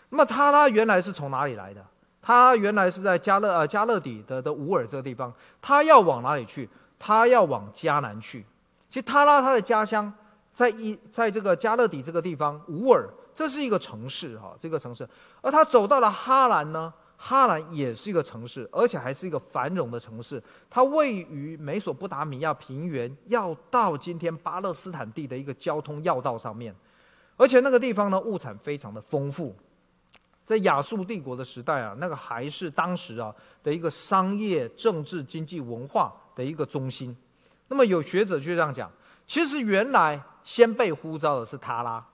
[0.10, 1.86] 那么他拉原来是从哪里来的？
[2.20, 5.32] 他原来是在加勒呃加勒底的的乌尔这个地方。
[5.62, 6.68] 他要往哪里去？
[6.98, 8.44] 他要往迦南去。
[8.90, 10.12] 其实他拉他的家乡
[10.52, 15.08] 在一在这个加勒底这个地方，乌尔这是一个城市哈，这个城市。
[15.42, 16.92] 而他走到了哈兰呢？
[17.22, 20.42] 哈兰也是一个城市，而且还是一个繁荣的城市。
[20.70, 26.74] 它位于美索不达米亚平原，要到今天巴勒斯坦地的一个交通要道上面。
[27.40, 29.56] 而且那个地方呢，物产非常的丰富，
[30.44, 33.34] 在亚述帝国的时代啊，那个还是当时啊
[33.64, 37.16] 的一个商业、政治、经济、文化的一个中心。
[37.70, 38.92] 那么有学者就这样讲，
[39.26, 42.06] 其实原来先被呼召的是他拉，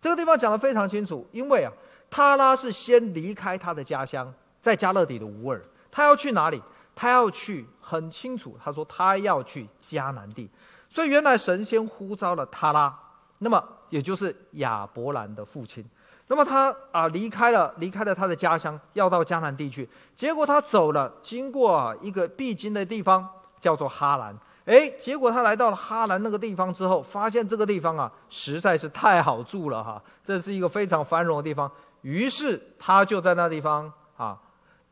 [0.00, 1.72] 这个地方讲得非常清楚，因为啊，
[2.10, 5.62] 他拉是先离开他的家乡，在加勒底的吾尔，
[5.92, 6.60] 他要去哪里？
[6.94, 10.50] 他要去很清楚，他说他要去迦南地，
[10.90, 12.98] 所以原来神仙呼召了他拉。
[13.42, 15.84] 那么，也就是亚伯兰的父亲。
[16.28, 19.86] 那么他啊离开了，离开了他的家乡，要到迦南地区。
[20.14, 23.28] 结果他走了，经过一个必经的地方，
[23.60, 24.34] 叫做哈兰。
[24.64, 31.70] 哎，结果他来到了哈兰那个地方之后，发现这个地方啊实在是太好住了哈，这是一个非常繁荣的地方。
[32.02, 34.38] 于是他就在那地方啊，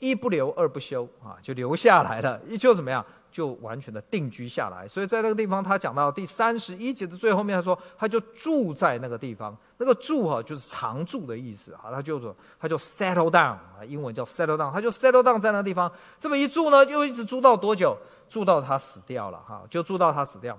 [0.01, 2.40] 一不留二不休啊，就留下来了。
[2.48, 3.05] 依旧怎么样？
[3.31, 17.97] 就完全的定居下来，所以在那个地方，他讲到第三十一节的最后面，他说他就住在那个地方，那个住哈就是常住的意思啊，他就说他就 settle down 啊，英文叫 settle down，他就 settle down 在那个地方，这么一住呢，又一直住到多久？
[18.28, 20.57] 住到他死掉了哈，就住到他死掉。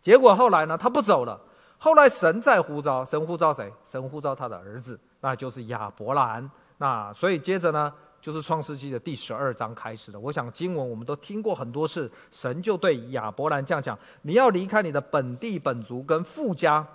[0.00, 1.38] 结果后来呢，他不走了，
[1.76, 3.70] 后来神在呼召，神呼召谁？
[3.84, 6.50] 神呼召他的儿子，那就是亚伯兰。
[6.78, 7.92] 那所以接着呢？
[8.28, 10.20] 就是创世纪的第十二章开始的。
[10.20, 16.86] 我想经文我们都听过很多次，神就对亚伯兰这样讲：你要离开你的本地本族跟父家，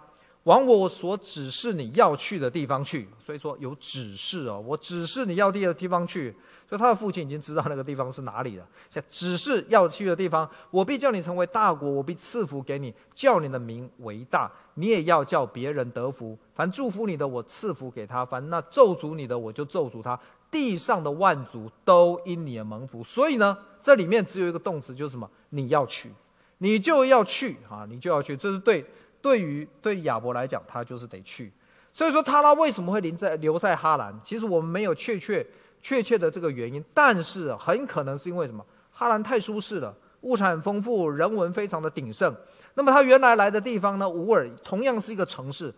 [0.44, 3.10] 往我所指示你要去的地方去。
[3.20, 6.36] 所以说有指示哦，我指示你要去的地方去。
[6.70, 8.68] 所以他的父亲已经知道那个地方是哪里了。
[9.10, 16.38] 指示要去的地方，我必叫你成为大国，我必赐福给你，叫你的名为大，你也要叫别人得福。
[16.54, 20.20] 凡祝福你的，我赐福给他；凡那咒诅你的，我就咒诅他。
[20.54, 25.28] 地上的万族都因你而蒙福，所以呢，这里面只有一个动词，就是什么？
[25.50, 26.12] 你要去，
[26.60, 28.38] 你就要去啊，你就要去。
[28.38, 28.86] 这是对
[29.20, 31.52] 对于对亚伯来讲，他就是得去。
[31.92, 34.16] 所以说，他拉为什么会留在留在哈兰？
[34.24, 35.44] 其实我们没有确切
[35.82, 38.64] 确切的这个原因，但是很可能是因为什么？
[38.92, 39.92] 哈兰太舒适了，
[40.22, 42.32] 物产丰富，人文非常的鼎盛。
[42.76, 44.08] 那么他原来来的地方呢？
[44.08, 45.74] 乌尔同样是一个城市。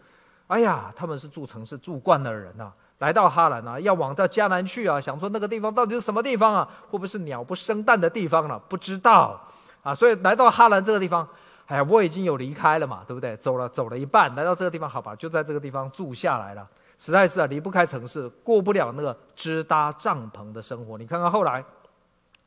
[0.48, 2.76] 哎呀，他们是住城市住惯的人呐、啊。
[3.00, 6.68] 来到哈兰啊，要往到迦南去啊，想说那个地方到底是什么地方啊？
[6.90, 9.40] 会不会是鸟不生蛋的地方了、不知道
[9.84, 11.28] 啊，所以来到哈兰这个地方，
[11.68, 13.36] 哎呀，我已经有离开了嘛，对不对？
[13.36, 16.66] 走了走了一半，来到这个地方，好吧，就在这个地方住下来了。
[16.98, 20.98] 实在是啊，离不开城市，过不了那个支搭帐篷的生活。
[20.98, 21.62] 你看看后来，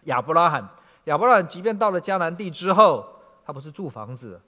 [0.05, 0.67] 亚伯拉罕，
[1.05, 3.07] 亚伯拉罕即便到了迦南地之后，
[3.45, 4.41] 他不是住房子。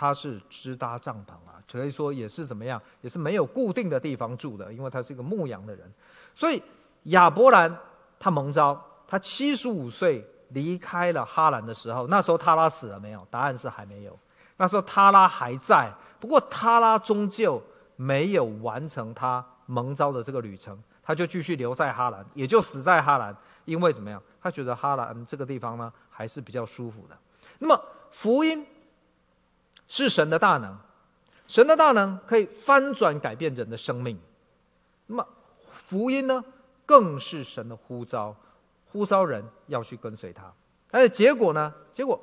[0.00, 5.92] 他是支搭帐篷啊，所以说也是怎么样，也是没有固定的地方住的，因为他是一个牧羊的人。
[6.36, 6.62] 所以
[7.04, 7.76] 亚伯兰
[8.16, 13.26] 他蒙召，他七十五岁离开了哈兰的时候，那时候他拉死了没有？
[13.28, 14.16] 答案是还没有。
[14.56, 17.60] 那时候他拉还在，不过他拉终究
[17.96, 23.36] 没有完成他蒙召的这个旅程，他就继续留在哈兰，也就死在哈兰。
[23.64, 24.22] 因为怎么样？
[24.40, 27.18] 他觉得哈兰这个地方呢还是比较舒服的。
[27.58, 27.82] 那么
[28.12, 28.64] 福音。
[29.88, 30.76] 是神的大能，
[31.48, 34.18] 神的大能可以翻转改变人的生命。
[35.06, 35.26] 那么
[35.72, 36.44] 福音呢，
[36.84, 38.36] 更是神的呼召，
[38.92, 40.52] 呼召人要去跟随他。
[40.90, 41.72] 但是结果呢？
[41.90, 42.20] 结果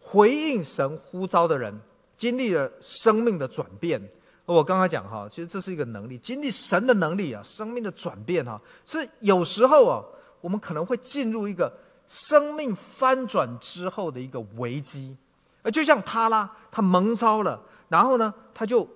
[0.00, 1.72] 回应神呼召的人，
[2.16, 4.00] 经历了生命的转变。
[4.44, 10.04] 我刚才讲哈，其实这是一个能力，经历神的能力啊，生命的转变哈，是有时候啊，
[10.40, 11.72] 我们可能会进入一个
[12.06, 15.16] 生命翻转之后的一个危机。
[15.64, 18.88] 而就像他啦，他蒙召了，然后呢，他就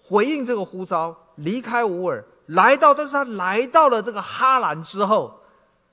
[0.00, 5.40] 回应这个呼召，离开吾尔，来到，但是他来到了这个哈兰之后，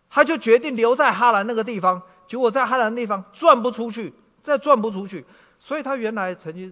[0.09, 1.99] 他就决定留在哈兰那个地方。
[2.27, 5.25] 结果在哈兰地方转不出去，再转不出去，
[5.57, 6.71] 所以他原来曾经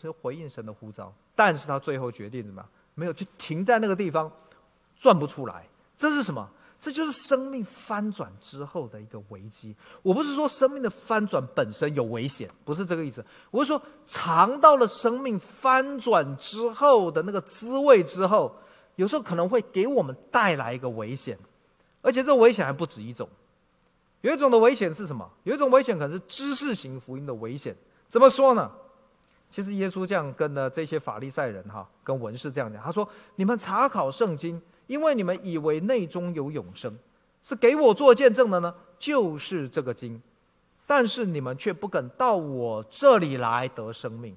[0.00, 2.68] 是回应神的呼召，但是他最后决定怎么样？
[2.94, 4.30] 没有，就停在那个地方，
[4.96, 5.66] 转不出来。
[5.96, 6.48] 这是什么？
[6.78, 9.74] 这就是生命翻转之后的一个危机。
[10.02, 13.24] 我不是说生命的翻转本身有危险，不是这个意思。
[13.50, 18.54] 我是说，尝到了生命翻转之后的那个滋味之后，
[18.96, 21.38] 有时候可能会给我们带来一个危险，
[22.02, 23.28] 而且这危险还不止一种。
[24.20, 25.28] 有一种的危险是什么？
[25.44, 27.76] 有一种危险可能是知识型福音的危险。
[28.08, 28.70] 怎么说呢？
[29.48, 36.96] 其实耶稣这样跟呢这些法利赛人哈，跟文士这样讲，他说：“你们查考圣经，因为你们以为内中有永生，
[37.42, 40.20] 是给我做见证的呢，就是这个经。
[40.86, 44.36] 但是你们却不肯到我这里来得生命。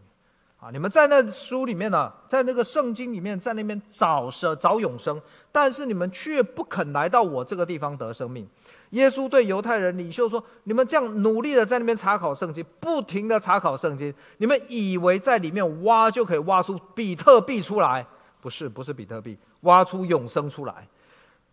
[0.59, 5.21] 啊，你们在那书里面呢，在那个圣经里面，在那边找生找永生，
[5.53, 8.45] 但是你们却不肯来到我这个地方得生命。”
[8.91, 18.05] 耶稣对犹太人领袖说：“你们这样努力的在那边查考圣经，不停的查考圣经，你们以为在里面挖就可以挖出比特币出来？
[18.41, 20.87] 不是，不是比特币，挖出永生出来。”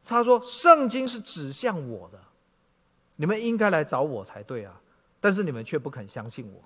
[0.08, 2.18] 他说：“圣经是指向我的，
[3.16, 4.72] 你们应该来找我才对啊！
[5.20, 6.62] 但是你们却不肯相信我。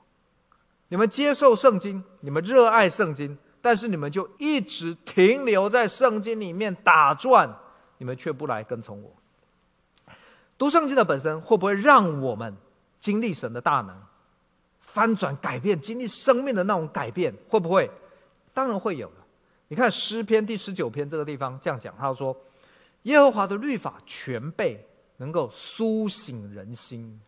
[0.88, 7.49] 你们接受圣经，你们热爱圣经，但是你们就一直停留在圣经里面打转，
[7.97, 9.11] 你们却不来跟从我。”
[10.59, 12.55] 读圣经的本身会不会让我们
[12.99, 13.97] 经历神的大能，
[14.80, 17.34] 翻转改变，经历生命的那种改变？
[17.49, 17.91] 会不会？
[18.53, 19.11] 当然会有。
[19.71, 22.37] 你看诗篇第十九篇这个地方这样讲，他说
[23.05, 24.85] ：“耶和华的律法全备，
[25.18, 27.21] 能够苏醒人心。”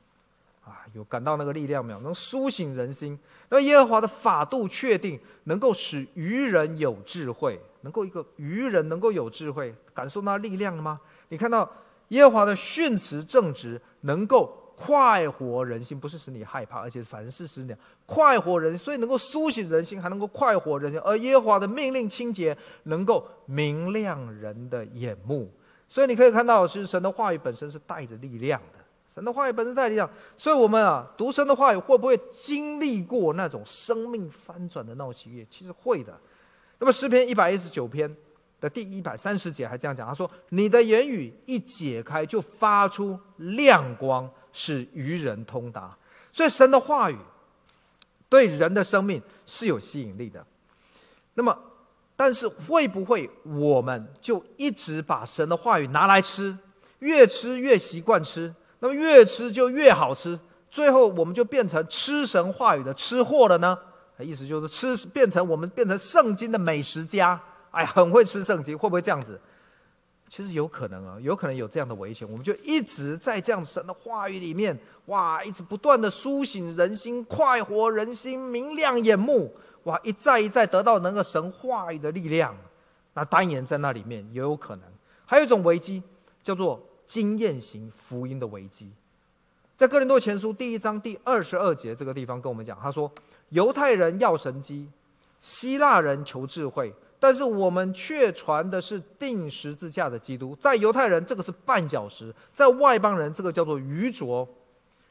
[0.67, 2.01] 啊，有感到那个力量没有？
[2.01, 3.17] 能苏醒人心。
[3.49, 11.01] 那耶和华的法度确定，能够使愚人有智慧，能够一个愚人能够有智慧，感受到力量了吗？
[11.29, 11.71] 你看到？
[12.09, 17.73] 耶和华的训词正直，能够快活人心，不是使你害怕，而且凡事使你
[18.05, 21.01] 快活人心，所以能够苏醒人心，还能够快活人心。
[21.05, 25.49] 而耶和华的命令清洁，能够明亮人的眼目。
[25.89, 28.81] 所以你可以看到，其实神的话语本身是带着力量的。
[29.07, 35.47] 神的话语本身带着力量，所以我们啊，读神的话语会不会经历过那种生命翻转的那种喜悦？
[35.49, 36.13] 其实会的。
[36.81, 38.13] 那么诗篇一百一十九篇。
[38.63, 45.97] 的第一百三十节还这样讲，他说：“你的言语一解开，就发出亮光，是愚人通达。”
[46.33, 47.19] 所以神的话语
[48.29, 50.45] 对人的生命是有吸引力的。
[51.35, 51.57] 那么，
[52.17, 56.57] 但是会不会我们就一直把神的话语拿来吃，
[57.01, 60.39] 越吃越习惯吃，那么越吃就越好吃，
[60.71, 63.79] 最后我们就变成吃神话语的吃货了呢？
[64.19, 67.41] 意思就是吃变成我们变成圣经的美食家。
[67.73, 69.41] 哎，很会吃圣经，会不会这样子？
[70.35, 72.27] 其实有可能啊，有可能有这样的危险。
[72.27, 74.75] 我们就一直在这样神的话语里面，
[75.05, 82.57] 哇，一直不断的苏醒人心、快活人心、明亮眼目，哇，一再一再得到那个神话语的力量。
[83.13, 84.85] 那单言在那里面也有可能。
[85.27, 86.03] 还有一种危机，
[86.43, 88.91] 叫做经验型福音的危机。
[89.77, 93.13] 在哥林多前书第一章第二十二节这个地方跟我们讲，他说：
[93.51, 94.89] 犹太人要神迹，
[95.43, 96.95] 希腊人求智慧。
[97.23, 104.49] 但是我们却传的是钉十字架的基督，在犹太人这个是绊脚石，在外邦人这个叫做愚拙，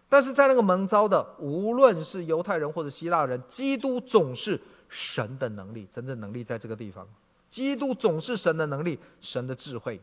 [0.10, 4.60] 但是在那个蒙召的，无论是犹太人或者希腊人，基督总是
[4.90, 7.08] 神的能力，真正能力在这个地方，
[7.50, 9.98] 基督总是神的能力，神的智慧，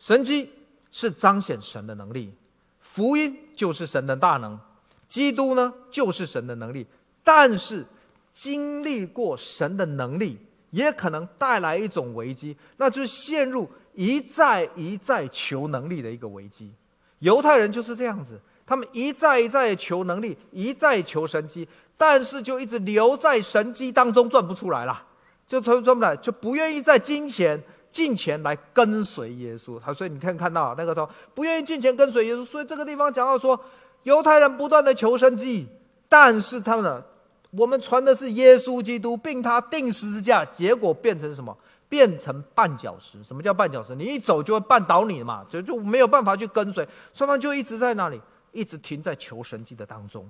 [0.00, 0.50] 神迹
[0.90, 2.34] 是彰显神的能力，
[2.80, 4.58] 福音就是神的大能，
[5.06, 6.84] 基督呢就是神的能力，
[7.22, 7.86] 但是
[8.32, 10.36] 经历过神的能力。
[10.74, 16.72] 也可能带来一种危机，那就是陷入一再一再求能力的一个危机。
[17.20, 25.00] 犹太人就是这样子，他们一再一再求能力，一再求神机，但是就一直留在神机当中转不出来了，
[25.46, 27.62] 就从转不来，就不愿意在金钱
[27.92, 29.78] 金钱来跟随耶稣。
[29.78, 33.58] 他所以你看看到那个说不愿意金钱跟随耶稣，所以这个地方讲到说，
[34.02, 35.68] 犹太人不断的求神机，
[36.08, 37.13] 但是他们的。
[37.56, 41.56] 我们传的是耶稣基督，并他钉十字架，结果变成什么？
[41.88, 43.22] 变成绊脚石。
[43.22, 43.94] 什么叫绊脚石？
[43.94, 46.86] 你一走就会绊倒你嘛，就就没有办法去跟随。
[47.12, 48.20] 双方就一直在那里，
[48.52, 50.28] 一直停在求神迹的当中。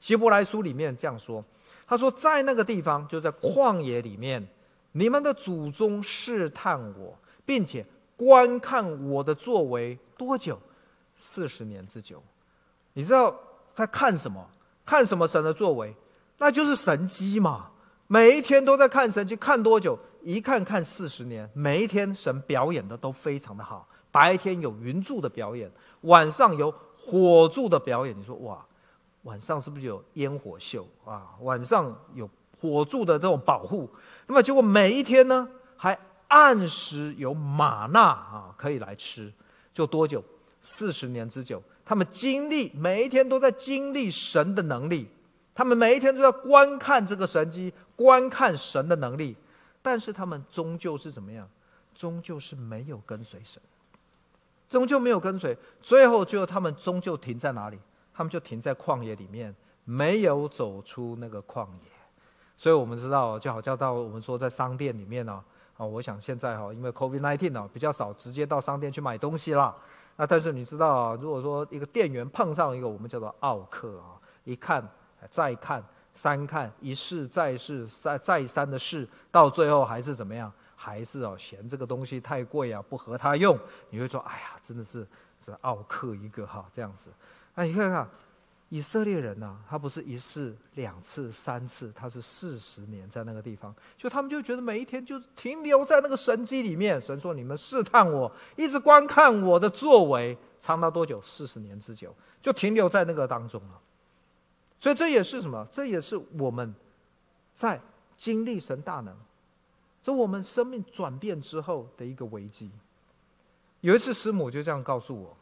[0.00, 1.42] 希伯来书里面这样说，
[1.86, 4.46] 他说在那个地方，就在旷野里面，
[4.92, 7.16] 你们的祖宗试探我，
[7.46, 10.60] 并且观看我的作为多久？
[11.16, 12.22] 四十年之久。
[12.92, 13.34] 你知道
[13.74, 14.46] 他看什么？
[14.84, 15.94] 看什么神的作为？
[16.38, 17.70] 那就是神迹嘛！
[18.06, 19.98] 每一天都在看神迹，看多久？
[20.22, 21.48] 一看看四十年。
[21.52, 23.86] 每一天神表演的都非常的好。
[24.10, 25.70] 白天有云柱的表演，
[26.02, 28.18] 晚上有火柱的表演。
[28.18, 28.64] 你说哇，
[29.22, 31.34] 晚上是不是有烟火秀啊？
[31.40, 32.28] 晚上有
[32.58, 33.90] 火柱的这种保护。
[34.26, 39.32] 那么结果每一天呢，还按时有玛纳啊可以来吃，
[39.74, 40.24] 就多久？
[40.62, 41.62] 四十年之久。
[41.84, 45.08] 他们经历每一天都在经历神的能力，
[45.58, 49.36] 他们每一天都在观看这个神迹，观看神的能力。
[49.82, 51.48] 但是他们终究是怎么样？
[51.96, 53.60] 终究是没有跟随神，
[54.68, 55.58] 终究没有跟随。
[55.82, 57.78] 最后，最后他们终究停在哪里？
[58.14, 59.52] 他们就停在旷野里面，
[59.82, 61.90] 没有走出那个旷野。
[62.56, 65.42] 所以我们知道，就好像到我们说在商店里面呢，
[65.76, 69.74] 啊，我想现在哈，因为 COVID-19 呢比较少直接到商店去买东西了。
[70.14, 74.88] 那但是你知道，如果说一个店员碰上一个我们叫做奥客啊，一看
[75.30, 75.82] 再看
[76.14, 80.52] 三看一试再试再再三的试，到最后还是怎么样？
[80.76, 83.58] 还是哦嫌这个东西太贵啊，不合他用。
[83.90, 85.06] 你会说，哎呀，真的是
[85.40, 87.10] 这奥客一个哈这样子。
[87.54, 88.08] 那你看看。
[88.70, 97.00] 以色列人呢、他不是一次、两次、三次，他是四十年在那个地方，就他们就觉得每一天就停留在那个神迹里面。
[97.00, 101.18] 神说：“你们试探我，一直观看我的作为，长达多久？
[101.22, 103.80] 四十年之久，就停留在那个当中了。”
[104.80, 105.66] 所以这也是什么？
[105.70, 106.74] 这也是我们
[107.54, 107.80] 在
[108.16, 109.14] 经历神大能，
[110.02, 112.70] 这我们生命转变之后的一个危机。
[113.80, 115.36] 有一次师母就这样告诉我，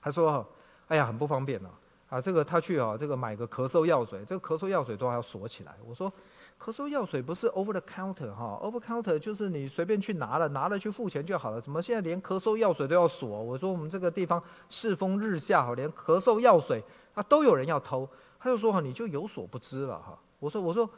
[0.00, 0.46] 她说
[0.88, 1.70] ：“哎呀，很不方便啊。”
[2.12, 5.74] 啊，这个他去啊，这个买个咳嗽药水，这个咳嗽药水都还要锁起来。
[5.82, 6.12] 我说，
[6.60, 11.58] 咳嗽药水不是 over the counter 哈，over counter 就是你随便去拿了，拿了去付钱就好了。
[11.58, 13.42] 怎么现在连咳嗽药水都要锁？
[13.42, 16.84] 我说我们这个地方世风日下哈，连咳嗽药水
[17.14, 18.06] 啊都有人要偷。
[18.42, 20.18] 他就说哈，你就有所不知了哈。
[20.40, 20.90] 我说我说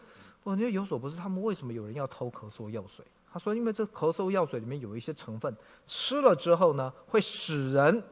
[0.42, 3.04] 我就有所不知，他们为什么有人要偷咳嗽药水？
[3.30, 5.54] 他说因为这咳嗽药水里面有一些成分，
[5.86, 8.02] 吃了之后呢会使人。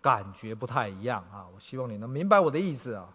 [0.00, 1.46] 感觉不太一样啊！
[1.54, 3.08] 我希望你能明白我的意思啊！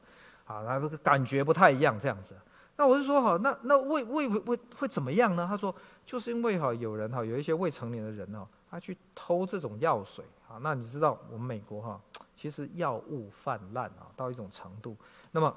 [0.45, 2.34] 啊，那个感觉不太一样这样子。
[2.78, 5.45] 那我是说哈，那那为为为会怎么样呢？
[5.45, 5.76] 他说
[6.06, 10.56] 就是因为哈，有人哈，有一些未成年的人哦，他去偷这种药水啊。
[10.62, 12.00] 那你知道我们美国哈，
[12.38, 14.96] 其实药物泛滥啊到一种程度。
[15.32, 15.54] 那么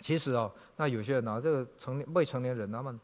[0.00, 2.98] 其实哦，那有些人呢，这个成年未成年人他们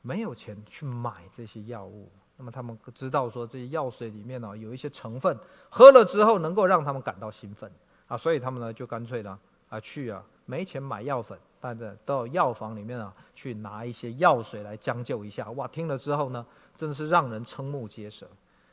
[0.00, 2.10] 没有钱去买这些药物。
[2.36, 7.70] 那么他们知道说这些药水里面呢有一些成分，喝了之后能够让他们感到兴奋
[8.08, 15.48] 啊，所以他们呢就干脆呢啊去啊没钱买药粉，但是到药房里面啊去拿一些药水来将就一下。
[15.52, 16.44] 哇，听了之后呢，
[16.76, 18.26] 真的是让人瞠目结舌。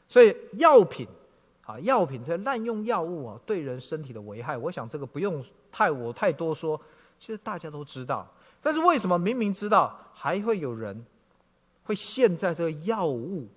[0.07, 1.07] 所以药品
[1.71, 6.79] 啊，药品这滥用药物啊对人身体的危害，我想这个不用太我太多说，
[7.17, 8.27] 其实大家都知道。
[8.61, 11.05] 但是为什么明明知道还会有人？
[11.83, 13.47] 会陷在这个药物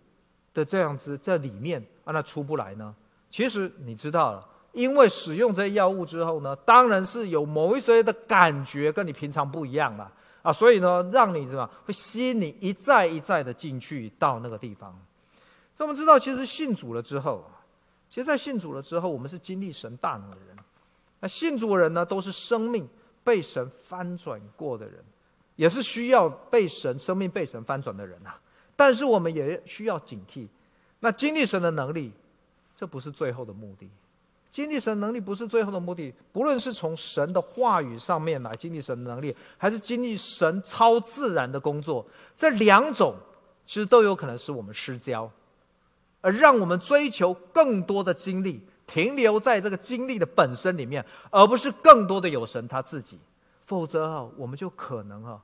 [0.55, 2.95] 的这样子在里面，让它出不来呢？
[3.31, 10.11] 其实你知道了，因为使用这些药物之后呢，当然是有某一些的感觉跟你平常不一样了
[10.43, 14.91] 啊，所以呢，让你什么会吸引你一再一再的进去到那个地方。
[15.77, 17.45] 所以我们知道，其实信主了之后，
[18.15, 20.57] 其实，在信主了之后，我们是经历神大能的人。
[21.19, 22.89] 那信主的人呢，都是生命
[23.25, 25.03] 被神翻转过的人。
[25.57, 28.33] 也是需要被神生命被神翻转的人呐、
[28.77, 30.47] 但是我们也需要警惕。
[31.01, 32.13] 那经历神的能力，
[32.77, 33.91] 这不是最后的目的。
[34.53, 36.15] 经历神能力不是最后的目的。
[36.33, 42.07] 不论是从神的话语上面来经历神的能力，还是经历神超自然的工作，
[42.37, 43.17] 这两种
[43.65, 45.29] 其实都有可能使我们失焦，
[46.25, 53.19] 而让我们追求更多的经历，停留在这个经历的本身里面，而不是更多的有神他自己。
[53.67, 55.43] 否则啊，我们就可能啊，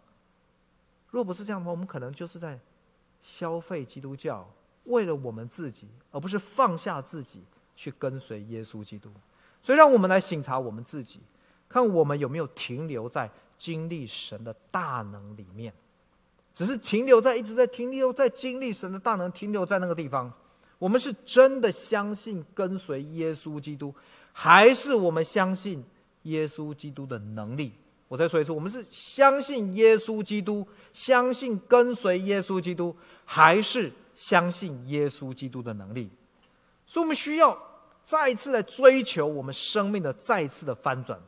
[1.10, 2.58] 若不是这样的话，我们可能就是在
[3.22, 4.50] 消费基督教，
[4.84, 7.44] 为了我们自己，而不是放下自己
[7.76, 9.10] 去跟随耶稣基督。
[9.60, 11.20] 所以，让我们来醒察我们自己，
[11.68, 15.74] 看我们有没有停留在经历神的大能里面，
[16.54, 20.32] 只是停留在一直在停留在经历神的大能，停留在那个地方。
[20.80, 23.94] 我们是真的相信跟随耶稣基督，
[24.32, 25.84] 还是我们相信
[26.22, 27.72] 耶稣基督的能力？
[28.08, 36.10] 我再说一次，我们是相信耶稣基督，相信跟随耶稣基督，还是相信耶稣基督的能力？
[36.86, 37.56] 所以，我们需要
[38.02, 41.20] 再一次来追求我们生命的再一次的翻转。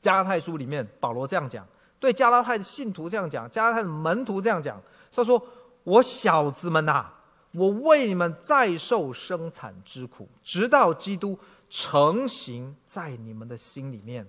[0.00, 1.64] 加拉太书里面，保罗这样讲，
[2.00, 4.82] 对加拉太的信徒这样讲，加拉太的门徒这样讲，
[5.12, 5.40] 他说
[5.84, 7.12] ：“我小子们呐，
[7.56, 11.38] 我为你们再受生产之苦，直到基督
[11.70, 14.26] 成形在你们的心里面。”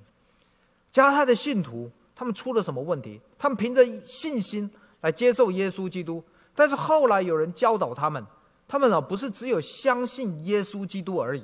[0.94, 3.20] 加泰的信徒，他们出了什么问题？
[3.38, 4.72] 他们凭着信心
[5.02, 6.24] 来接受耶稣基督，
[6.56, 8.26] 但是后来有人教导他们，
[8.66, 11.44] 他们啊不是只有相信耶稣基督而已，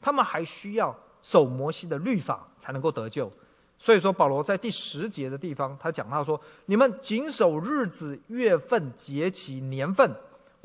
[0.00, 3.30] 他们还需要守摩西的律法才能够得救。
[3.78, 10.10] 所以说，保罗在第十节的地方，他讲到说：“你们谨守日子、月份、节期、年份，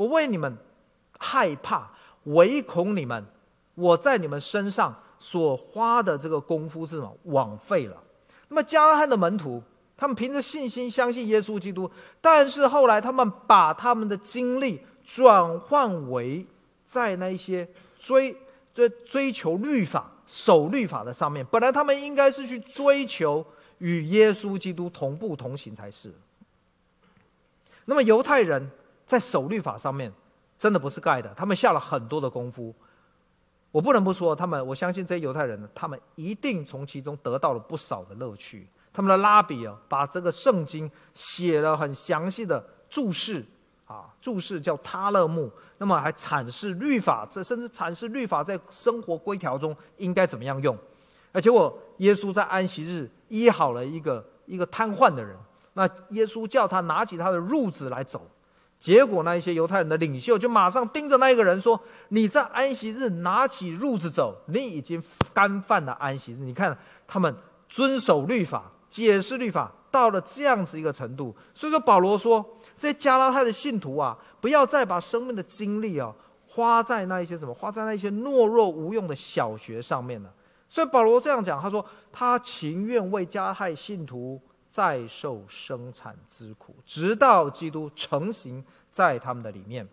[0.02, 0.58] 我为你们
[1.20, 1.88] 害怕，
[2.24, 3.24] 唯恐你们
[3.76, 7.16] 我在你们身上所花的这个功夫是什么？
[7.26, 8.02] 枉费了。”
[8.50, 9.62] 那么加拉汉的门徒，
[9.96, 11.90] 他们凭着信心相信耶稣基督，
[12.20, 16.46] 但是后来他们把他们的精力转换为
[16.84, 18.36] 在那些追
[18.74, 20.10] 追追求律法。
[20.28, 23.46] 守律法的上面，本来他们应该是去追求
[23.80, 26.10] 与耶稣基督同步同行才是。
[27.84, 28.72] 那么犹太人
[29.12, 30.10] 在守律法上面
[30.58, 32.74] 真的不是盖的，他们下了很多的功夫。
[33.74, 38.70] 我不能不说，他们我相信这些犹太人呢，他们一定从其中得到了不少的乐趣。
[38.94, 43.46] 他们的拉比啊，把这个圣经写了很详细的注释。
[43.86, 50.78] 啊，注释叫他勒木，那么还阐释律法，这甚至阐释律法在生活规条中应该怎么样用。
[51.34, 55.36] 而结果耶稣在安息日医好了一个一个瘫痪的人，
[55.74, 58.26] 那耶稣叫他拿起他的褥子来走，
[58.82, 61.80] 结果那一些犹太人的领袖就马上盯着那一个人说
[62.10, 65.02] ：“你在安息日拿起褥子走，你已经
[65.34, 66.76] 干犯了安息日。”你看
[67.08, 67.34] 他们
[67.70, 72.46] 遵守律法、解释律法到了这样子一个程度，所以说保罗说。
[72.78, 76.12] 这加拉太的信徒啊，不要再把生命的精力啊
[76.48, 80.34] 花在那一些什么，花在那一些懦弱无用的小学上面了。
[80.68, 84.42] 所以保罗这样讲，他说他情愿为加拉太信徒
[84.72, 89.86] 再受生产之苦，直到基督成形在他们的里面。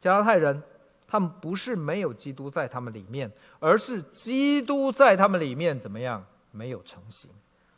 [0.00, 0.60] 加拉太人，
[1.06, 3.30] 他们不是没有基督在他们里面，
[3.60, 6.26] 而是基督在他们里面怎么样？
[6.50, 7.30] 没有成形。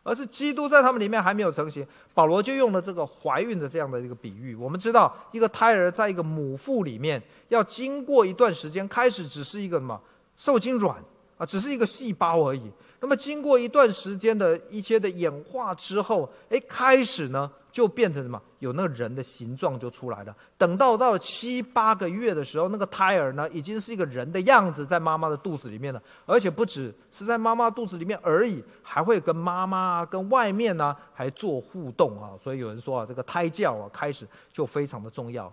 [0.03, 4.55] 而是基督在他们里面还没有成型，保罗就用了这个怀孕的这样的一个比喻。
[4.55, 10.01] 我们知道，一个胎儿在一个母腹里面，要经过一段时间，开始只是一个什么
[10.37, 11.03] 受精卵
[11.37, 12.71] 啊，只是一个细胞而已。
[13.07, 17.49] 那么经过一段时间的一些的演化之后，哎，开始呢。
[17.71, 18.41] 就变成什么？
[18.61, 20.35] 有那个人的形状就出来了。
[20.57, 26.03] 等到到了七八个月的时候，那个胎儿呢，已经是一个人的样子，在妈妈的肚子里面了。
[26.25, 32.33] 而且不只是在妈妈肚子里面而已，还会跟妈妈、跟外面呢、还做互动啊。
[32.41, 35.53] 所以有人说啊，这个胎教啊，开始就非常的重要。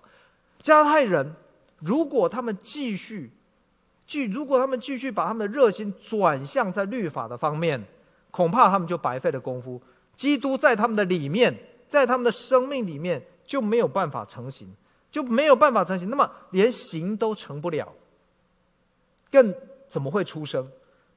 [0.59, 1.29] 加泰人，
[1.79, 3.29] 如果他们继续，
[4.05, 7.83] 继如果他们继续把他们的热心转向在律法的方面，
[8.31, 9.81] 恐怕他们就白费了功夫。
[10.15, 11.55] 基督在他们的里面。
[11.85, 14.67] 在他们的生命里面就没有办法成型，
[15.11, 16.09] 就没有办法成型。
[16.09, 17.87] 那么连形都成不了，
[19.29, 19.53] 更
[19.87, 20.67] 怎么会出生？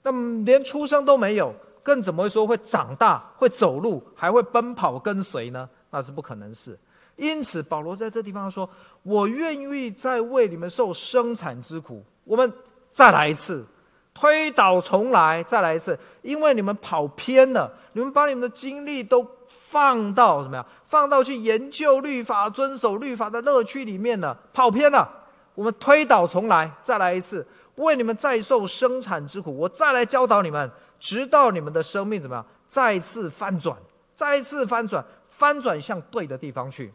[0.03, 5.67] 那么连出生都没有，更怎么会说会长大、会走路、还会奔跑跟随呢？
[5.91, 6.79] 那是不可能事。
[7.17, 8.69] 因此，保罗在这地方说
[9.03, 12.53] ：“我愿意再为你们受生产之苦。”我们
[12.97, 13.67] 再来一次，
[14.15, 19.27] 推倒重来，再来一次，因为你们跑偏了，你们把你们的精力都。
[19.49, 20.65] 放到什么呀？
[20.85, 25.09] 放到去研究律法、遵守律法的乐趣里面了，跑偏了。
[25.55, 27.45] 我们推倒重来，再来一次，
[27.75, 29.55] 为你们再受生产之苦。
[29.55, 30.71] 我再来教导你们，
[31.01, 32.47] 直到你们的生命怎么样？
[32.69, 33.77] 再次翻转，
[34.15, 36.93] 再次翻转，翻转向对的地方去，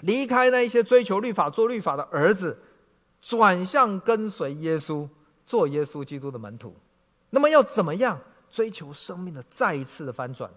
[0.00, 2.56] 离开那一些追求律法、做律法的儿子，
[3.22, 5.08] 转向跟随耶稣，
[5.46, 6.76] 做耶稣基督的门徒。
[7.30, 8.20] 那么要怎么样
[8.50, 10.50] 追求生命的再一次的翻转？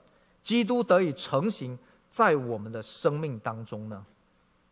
[0.44, 1.78] 基督得以成形
[2.10, 4.06] 在我们的生命当中呢？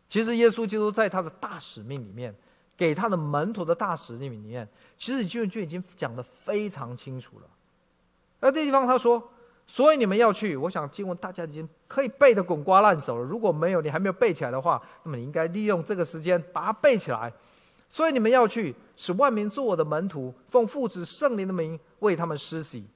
[0.10, 2.36] 其实耶稣基督在他的大使命里面，
[2.76, 4.68] 给他的门徒的大使命里面，
[4.98, 7.48] 其实就就已经讲得非常清楚了。
[8.40, 9.24] 而这地方他说
[9.66, 13.24] ：“所以你们要去。”我想经文大家已经可以背得滚瓜烂熟了。
[13.24, 17.32] 如果没有你还没有背起来的话，那么你应该利用这个时间把它背起来。
[17.94, 22.88] 所以你们要去，使万民做我的门徒，奉父子圣灵的名为他们施洗。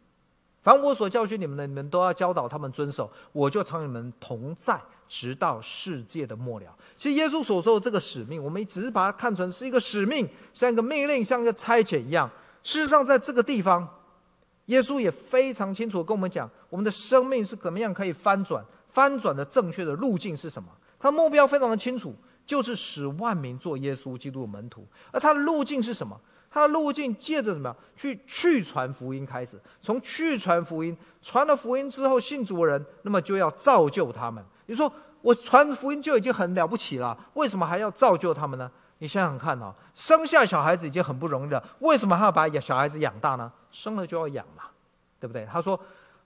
[0.63, 3.07] 凡我所教训你们的，你们都要教导他们遵守。
[3.31, 6.75] 我就常与你们同在，直到世界的末了。
[6.97, 12.27] 其实耶稣所说的这个使命，我们只是把它看成是一个使命，像一个命令，像一个差遣一样。
[12.63, 13.87] 事实上，在这个地方，
[14.65, 20.69] 耶稣也非常清楚跟我们讲，我们的生命是怎么样可以翻转，翻转的正确的路径是什么？
[20.99, 22.15] 他目标非常的清楚，
[22.47, 24.87] 就是使万民做耶稣基督的门徒。
[25.11, 26.19] 而他的路径是什么？
[26.49, 27.75] 他的路径借着什么？
[27.95, 34.43] 去去传福音开始，从去传福音，传了福音之后信主的人，那么就要造就他们。
[34.65, 34.91] 你说
[35.21, 38.71] 我传福音就已经很了不起了，为什么还要造就他们呢？
[38.99, 43.51] 你想想看啊，生下小孩子已经很不容易了，为什么还要把小孩子养大呢？
[43.69, 44.63] 生了就要养嘛，
[45.19, 45.45] 对不对？
[45.51, 45.79] 他说。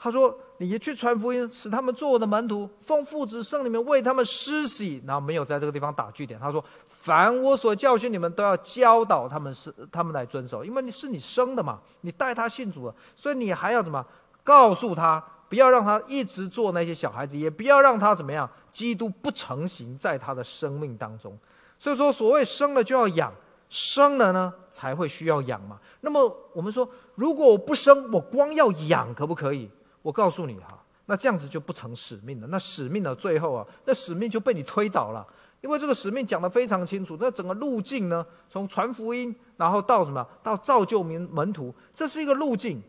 [0.04, 5.00] 他说：“你去传福音，使他们做我的门徒，奉父子圣灵里面为他们施洗。
[5.06, 6.40] 然后没有在这个地方打句点。
[6.40, 10.66] 他说：‘凡我所教训你们，都要教导他们，是他们来遵守。
[10.66, 14.04] 因为你是你生的嘛，你带他信主了，所以你还要怎么
[14.44, 21.38] 告诉他不要让他一直做那些小孩子，也不要让他怎么样，基督不成形在他的生命当中。
[21.78, 23.32] 所以说，所谓生了就要养，
[23.70, 25.80] 生了呢才会需要养嘛。
[26.00, 29.70] 那么我们说，如果我不生，我光要养可不可以？
[30.02, 32.48] 我告诉你哈，那这样子就不成使命了。
[32.48, 35.26] 那使命的最后啊，那使命就被你推倒了。
[35.62, 42.82] 因为这个使命讲得非常清楚，那整个路径呢，从传福音，然后到什么，到造就门门徒，这是一个路径，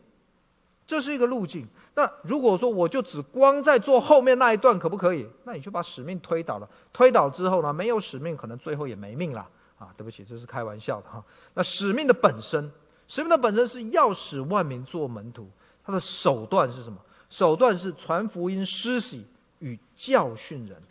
[0.87, 1.69] 这是一个路径。
[1.95, 5.29] 那如果说我就只光在做后面那一段，可不可以？
[5.45, 6.69] 那你就把使命推倒了。
[6.95, 9.47] 推倒之后呢，没有使命，可能最后也没命了
[9.79, 9.93] 啊！
[9.95, 11.23] 对不起，这是开玩笑的哈。
[11.53, 12.73] 那使命的本身，
[13.07, 15.47] 使命的本身是要使万民做门徒，
[15.85, 16.99] 它的手段是什么？
[17.29, 19.27] 手段是传福音、施洗
[19.59, 20.83] 与教训人，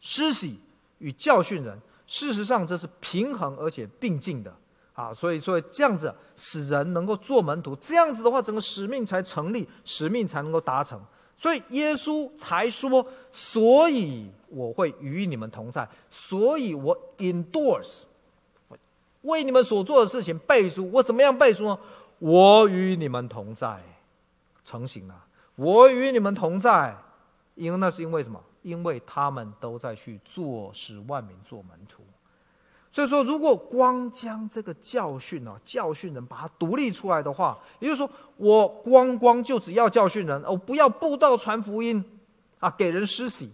[0.00, 0.60] 施洗。
[0.98, 4.50] 与教训人，事实上这是平衡而且并进的
[4.94, 10.98] 啊，所以所以这样子使人能够做门徒，这样子的话，整个使命才成立，使命才能够达成。
[11.36, 18.04] 所以耶稣才说：“所以我会与你们同在，所以我 endorse
[19.20, 20.90] 为你们所做的事情背书。
[20.90, 21.78] 我怎么样背书呢？
[22.20, 23.78] 我与你们同在，
[24.66, 25.24] 成型了。
[25.54, 26.94] 我与你们同在，
[27.54, 32.02] 因为那是因为什么？”因为他们都在去做，使万民做门徒，
[32.90, 42.04] 所以说，如果光将这个教训啊，教训人，把它独立出来的话，也就是说，我光光就只要教训人，我不要布道传福音
[42.58, 43.52] 啊，给人施洗，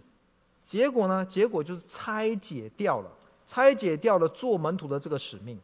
[0.63, 3.11] 结果呢，结果就是拆解掉了，
[3.45, 5.59] 拆解掉了做门徒的这个使命，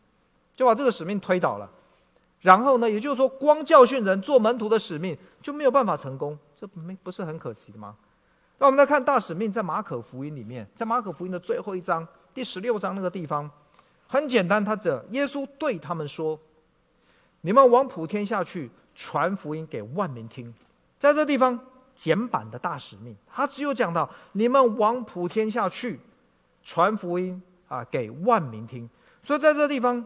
[0.56, 1.68] 就把这个使命推倒了，
[2.42, 7.96] 然后呢，也就是说，光教训人做门徒的使命就没有办法成功，这没不是很可惜的吗？
[8.58, 13.50] 那我们来看大使命，在马可福音里面，在马可福音的最后一章第十六章那个地方，
[14.08, 16.40] 很简单，他这耶稣对他们说
[17.42, 20.54] ：“你们往普天下去，传福音给万民听。”
[20.98, 21.58] 在这地方
[21.96, 26.00] 简版的大使命，他只有讲到你们往普天下去，
[26.64, 28.90] 传福音啊给万民听。
[29.22, 30.06] 所以在这个地方，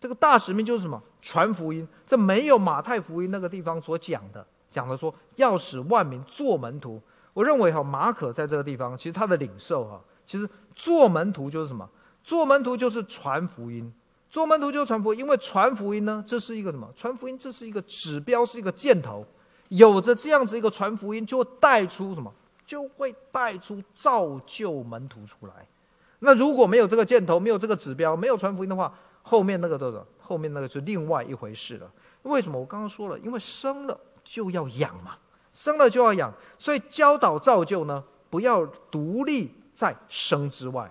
[0.00, 1.02] 这个大使命就是什么？
[1.22, 1.88] 传福音。
[2.06, 7.00] 这没有马太福音那个地方所讲的，讲的说要使万民做门徒。
[7.32, 10.46] 我认为哈，马可在这个地方，其实他的领受哈，其实
[10.76, 11.88] 做门徒就是什么？
[12.22, 13.90] 做门徒就是传福音，
[14.28, 15.20] 做门徒就是传福音。
[15.20, 16.86] 因为传福音呢，这是一个什么？
[16.94, 19.26] 传福音这是一个指标，是一个箭头。
[19.68, 22.30] 有着这样子一个传福音，就会带出什么？
[22.66, 25.66] 就会带出造就门徒出来。
[26.20, 28.92] 那如果没有这个箭头，没有这个指标，没有传福音的话，
[29.22, 31.92] 后面那个的，后面那个是另外一回事了。
[32.22, 32.58] 为什么？
[32.58, 35.18] 我刚刚说了，因为生了就要养嘛。
[35.52, 40.90] 生了就要养，所以教导造就呢，不要独立在生之外。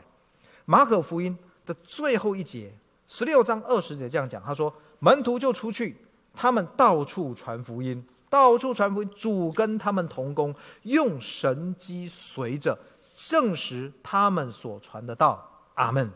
[0.65, 1.35] 马可福音
[1.65, 2.71] 的最后一节，
[3.07, 4.71] 十六章二十节这样讲，他说
[5.01, 5.97] ：“门徒就出去，
[6.35, 9.09] 他们到处传福音，到处传福音。
[9.15, 12.77] 主跟他们同工，用神迹随着
[13.15, 16.11] 证实他们所传的道。”阿门。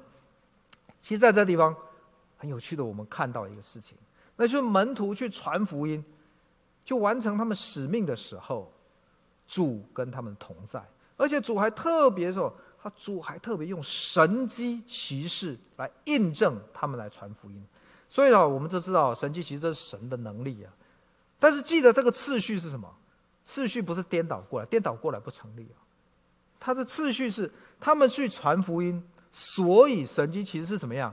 [1.01, 1.75] 其实在这地方
[2.37, 3.97] 很有趣的，我们看到一个事情，
[4.35, 6.03] 那就是门徒去传福音。
[6.83, 8.71] 就完成他们使命的时候，
[9.47, 10.79] 主跟他们同在，
[11.17, 17.65] 而且主还特别说，他主还特别用神迹奇事来印证他们来传福音。
[18.07, 20.71] 所以啊，我们就知道神迹奇事是神的能力啊。
[21.39, 22.87] 但是记得这个次序是什么？
[23.43, 25.81] 次序不是颠倒过来，颠倒过来不成立啊。
[26.59, 31.11] 他的次序是他们去传福音，所以神迹奇事是怎么样？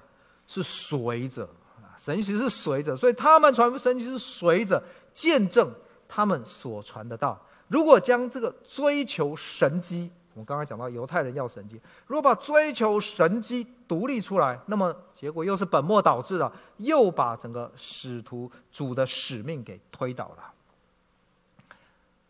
[0.53, 1.45] 是随着
[1.81, 4.83] 啊，神奇是随着，所以他们传神迹是随着。
[5.15, 5.71] 见证
[6.09, 7.39] 他们所传的道。
[7.69, 20.55] 如果将这个追求神迹，我们刚刚讲到犹太人要神迹，如果把追求神迹独立出来，那么结果又是本末倒置了，又把整个使徒主的使命给推倒了。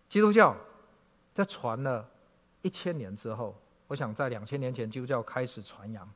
[0.08, 0.56] 基督教
[1.32, 2.04] 在传了
[2.62, 3.54] 一千年之后，
[3.86, 6.10] 我想在两千年前基督教开始传扬，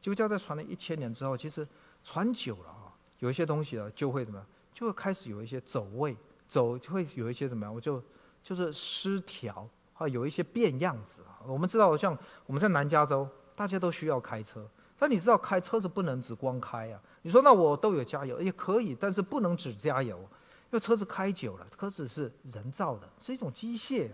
[0.00, 1.66] 基督教在传了一千年之后，其实
[2.02, 4.46] 传久了啊，有一些东西啊就会怎么样？
[4.72, 6.16] 就会开始有一些走位，
[6.48, 7.74] 走就会有一些怎么样？
[7.74, 8.02] 我就
[8.42, 11.44] 就是失调啊，有一些变样子啊。
[11.46, 14.66] 我们知道，像我们在南加州，大家都需要开车，
[14.98, 17.00] 但你知道开车子不能只光开啊。
[17.22, 24.08] 你说那我都有加油也可以，但是不能只加油，因为车子开久了，车子是人造的，是一种机械。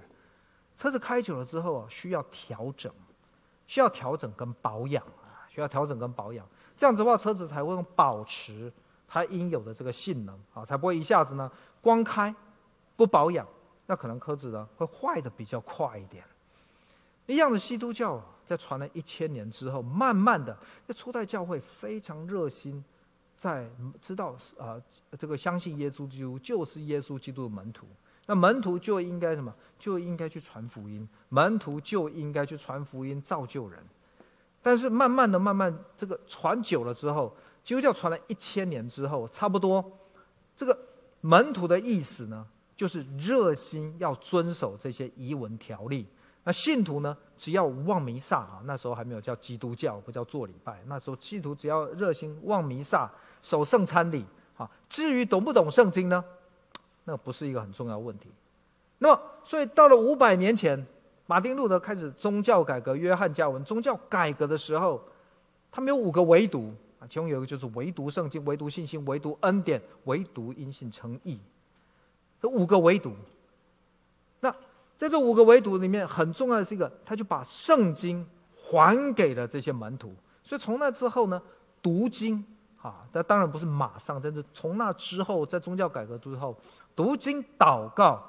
[0.74, 2.92] 车子开久了之后啊，需要调整，
[3.68, 5.02] 需要调整跟保养，
[5.56, 6.46] 需要调整跟保养，
[6.76, 8.70] 这样子的话，车子才会保持。
[9.08, 11.48] 它应有的这个性能啊，才不会一下子呢
[11.80, 12.34] 光开
[12.96, 13.46] 不保养，
[13.86, 16.24] 那可能车子呢会坏的比较快一点。
[17.26, 20.58] 一样的，基督教在传了一千年之后，慢慢的，
[20.88, 22.84] 这初代教会非常热心，
[23.36, 23.70] 在
[24.00, 24.76] 知道啊
[25.16, 27.86] 这个相信耶稣基督就是耶稣基督的门徒，
[28.26, 29.54] 那门徒就应该什么？
[29.78, 33.80] 就应该去传福音，门徒就应该去传福音，造就人。
[34.66, 37.32] 但是慢慢的、慢慢这个传久了之后，
[37.62, 39.92] 基督教传了一千年之后，差不多
[40.56, 40.76] 这个
[41.20, 42.44] 门徒的意思呢，
[42.74, 46.04] 就是热心要遵守这些遗文条例。
[46.42, 50.82] 那信徒呢，只要望弥撒啊，那时候还没有叫基督教，不叫做礼拜。
[50.86, 53.08] 那时候信徒只要热心望弥撒、
[53.42, 54.24] 守圣餐礼
[54.56, 54.68] 啊。
[54.88, 56.24] 至于懂不懂圣经呢，
[57.04, 58.28] 那不是一个很重要问题。
[58.98, 60.84] 那么，所以到了五百年前，
[61.26, 65.02] 马丁路德开始宗教改革，约翰加文宗教改革的时候，
[65.72, 71.40] 他们有五个唯独啊，其中有一个就是唯独圣经、唯独信心、唯独恩典、唯独因信称义。
[72.40, 73.12] 这五个唯独，
[74.38, 74.54] 那
[74.96, 78.24] 在这五个唯独里面，很重要的是一个，他就把圣经
[78.54, 80.14] 还给了这些门徒。
[80.44, 81.42] 所以从那之后呢，
[81.82, 82.44] 读经
[82.80, 86.56] 啊，那当然不是马上，但是从那之后，在宗教改革之后，
[86.94, 88.22] 读经祷告。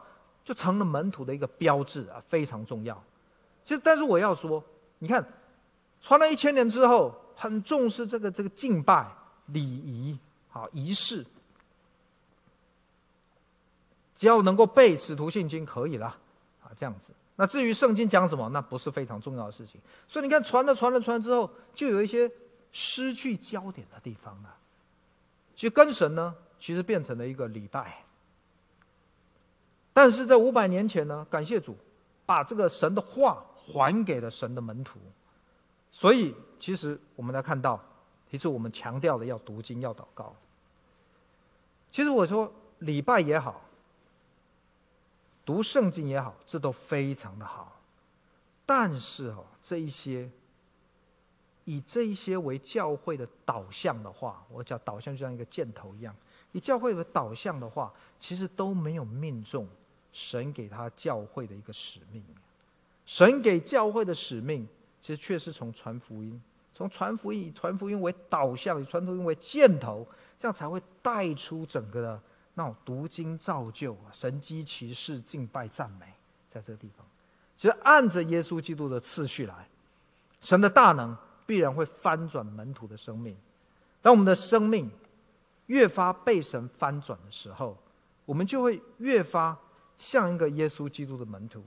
[0.48, 2.96] 就成了门徒的一个标志啊，非常重要。
[3.66, 4.64] 其实，但是我要说，
[5.00, 5.22] 你看，
[6.00, 9.06] 传了一千年之后，很重视这个这个敬拜
[9.48, 10.18] 礼仪
[10.54, 11.26] 啊仪式，
[14.16, 16.08] 只要能够背使徒信经可以了
[16.64, 17.12] 啊，这样子。
[17.36, 19.82] 那至于圣经讲什么，那不是非常重要的事情。
[20.08, 22.32] 所以你看，传了传了传了之后，就有一些
[22.72, 24.56] 失去焦点的地方了。
[25.54, 28.06] 其实跟神呢，其实变成了一个礼拜。
[29.98, 31.76] 但是在五百年前呢，感谢主，
[32.24, 35.00] 把这个神的话还给了神的门徒，
[35.92, 37.84] 所以其实我们来看到，
[38.30, 40.36] 其实我们强调的要读经要祷告。
[41.90, 43.60] 其实我说礼拜也好，
[45.44, 47.82] 读圣经也好，这都非常的好。
[48.68, 50.30] 但是哦，这一些
[51.66, 56.16] 以这一些为教会的导向的话，我讲导向就像一个箭头一样，
[56.52, 59.68] 以教会为导向的话，其实都没有命中。
[60.12, 62.24] 神给他教会的一个使命，
[63.06, 64.68] 神给教会的使命，
[65.00, 66.42] 其实却是从传福音，
[66.74, 70.08] 从传福音以传福音为导向，以传福音为箭头，
[70.38, 72.22] 这样才会带出整个的
[72.56, 76.06] 那种读经造就、神迹奇事、敬拜赞美，
[76.50, 77.06] 在这个地方，
[77.56, 79.70] 其实按着耶稣基督的次序来，
[80.42, 81.16] 神的大能
[81.46, 83.38] 必然会翻转门徒的生命。
[84.02, 84.90] 当我们的生命
[85.68, 87.78] 越发被神翻转的时候，
[88.26, 89.56] 我们就会越发。
[89.98, 91.64] 像一个耶稣基督的门徒，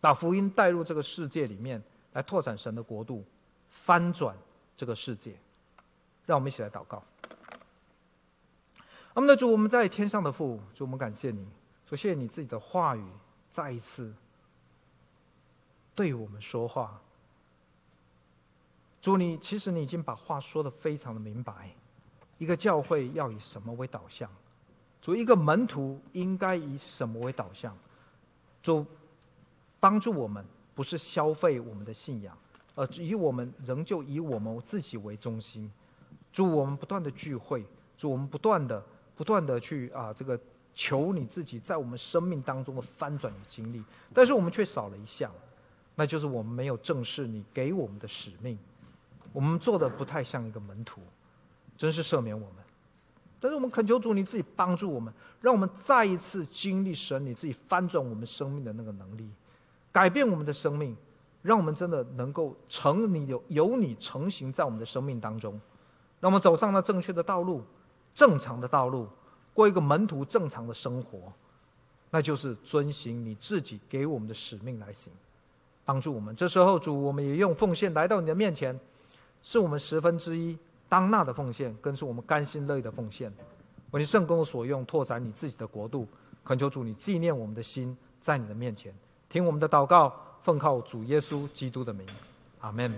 [0.00, 1.82] 把福音带入这个世界里面，
[2.12, 3.24] 来拓展神的国度，
[3.68, 4.36] 翻转
[4.76, 5.36] 这个世界。
[6.24, 7.02] 让我们一起来祷告。
[9.14, 11.46] 我们的主，我们在天上的父，主，我们感谢你，
[11.88, 13.04] 说谢谢你自己的话语
[13.50, 14.12] 再一次
[15.94, 17.00] 对我们说话。
[19.00, 21.70] 主，你其实你已经把话说的非常的明白，
[22.38, 24.28] 一个教会要以什么为导向？
[25.00, 27.76] 主，一个门徒应该以什么为导向？
[28.62, 28.84] 主
[29.78, 30.44] 帮助我们，
[30.74, 32.36] 不是消费我们的信仰，
[32.74, 35.70] 而以我们仍旧以我们自己为中心。
[36.32, 37.64] 主，我们不断的聚会，
[37.96, 40.38] 主，我们不断的、不断的去啊，这个
[40.74, 43.82] 求你自己在我们生命当中的翻转与经历，
[44.12, 45.30] 但是我们却少了一项，
[45.94, 48.58] 那就是我们没有正视你给我们的使命，
[49.32, 51.00] 我们做的不太像一个门徒，
[51.76, 52.65] 真是赦免我们。
[53.46, 59.30] 但是我们恳求主，你自己帮助我们，让我们再一次经历神你自己翻转我们生命的那个能力，
[59.92, 60.96] 改变我们的生命，
[61.42, 65.52] 让我们真的能够成你有有你成型在我们的生命当中，
[66.18, 67.62] 让我们走上了正确的道路，
[68.12, 69.06] 正常的道路，
[69.54, 71.32] 过一个门徒正常的生活，
[72.10, 75.12] 那就是遵行你自己给我们的使命来行，
[75.84, 76.34] 帮助我们。
[76.34, 78.76] 这时候主，我们也用奉献来到你的面前，
[79.40, 80.58] 是我们十分之一。
[80.88, 83.32] 当纳的奉献，更是我们甘心乐意的奉献，
[83.90, 86.06] 为你圣工所用，拓展你自己的国度。
[86.44, 88.94] 恳求主，你纪念我们的心，在你的面前，
[89.28, 92.06] 听我们的祷告，奉靠主耶稣基督的名，
[92.60, 92.92] 阿门。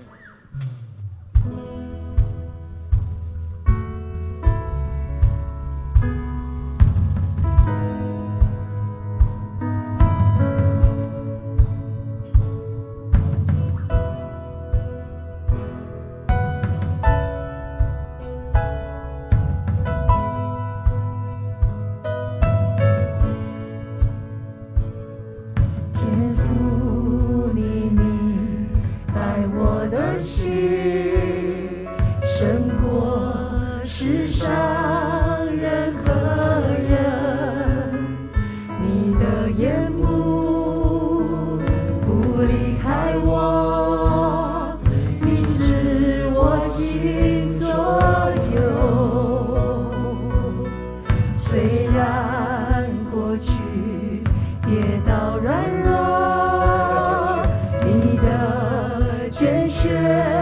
[55.07, 57.43] 到软弱，
[57.85, 60.38] 你的鲜血。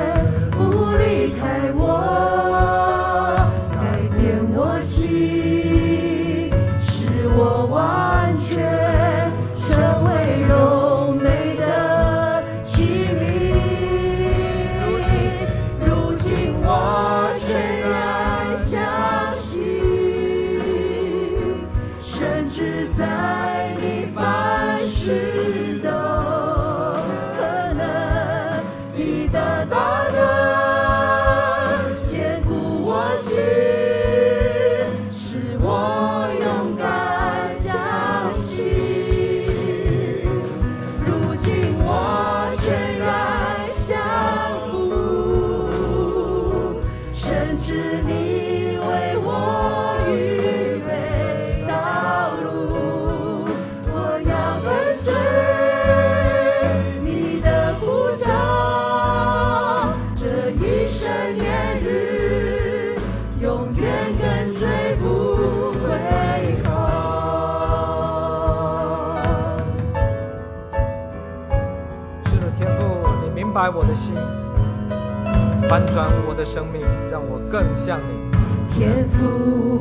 [75.68, 76.80] 翻转我的生命，
[77.10, 78.30] 让我更像你。
[78.68, 79.75] 天赋，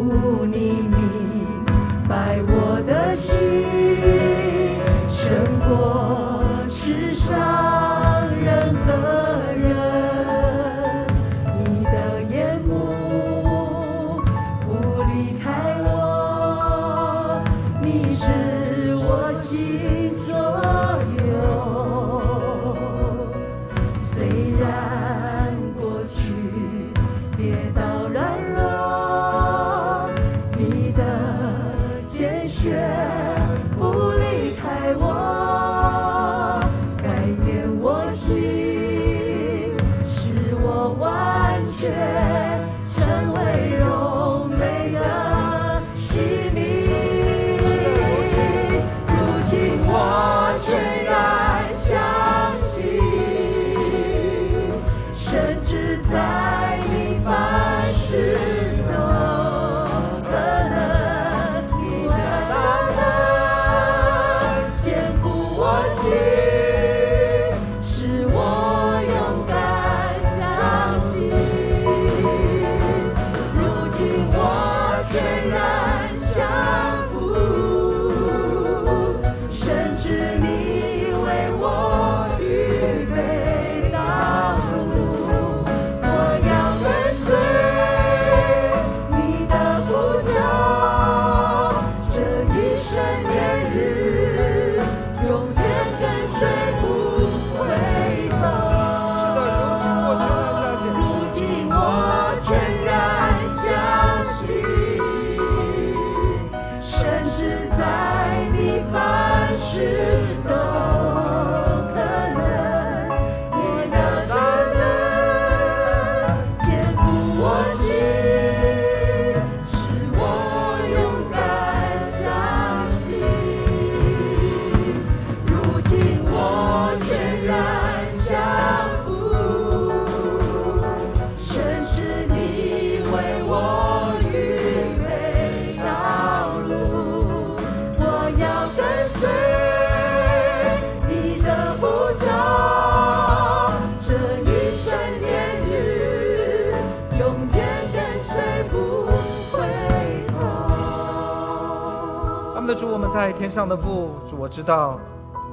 [153.26, 155.00] 在天上的父，主，我知道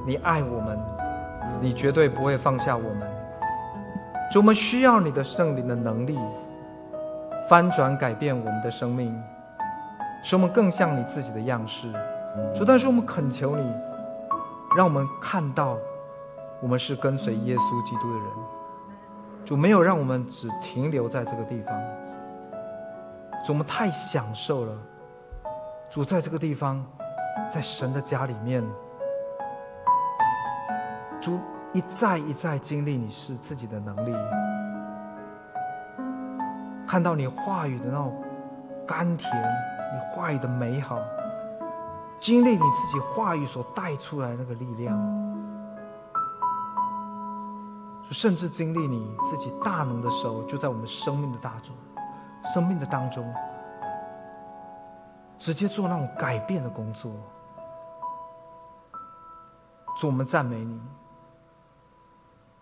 [0.05, 0.79] 你爱我们，
[1.59, 2.99] 你绝对不会放下我们。
[4.31, 6.15] 主，我们需要你的圣灵的能力，
[7.49, 9.19] 翻转改变我们的生命，
[10.21, 11.91] 使我们更像你自己的样式。
[12.53, 13.73] 主，但是我们恳求你，
[14.77, 15.75] 让我们看到
[16.61, 18.27] 我们是跟随耶稣基督的人。
[19.45, 21.75] 主，没有让我们只停留在这个地方。
[23.43, 24.73] 主，我们太享受了。
[25.89, 26.85] 主，在这个地方。
[27.49, 28.63] 在神的家里面，
[31.21, 31.39] 主
[31.71, 34.15] 一再一再经历你是自己的能力，
[36.87, 38.23] 看到你话语的那种
[38.87, 39.31] 甘甜，
[39.93, 40.99] 你话语的美好，
[42.19, 44.97] 经历你自己话语所带出来那个力量，
[48.09, 51.75] 甚至经历你自己大能的时候就在我们生命的当中，
[52.53, 53.31] 生命的当中。
[55.37, 57.11] 直接做那种改变的工作，
[59.97, 60.81] 主，我们赞美你，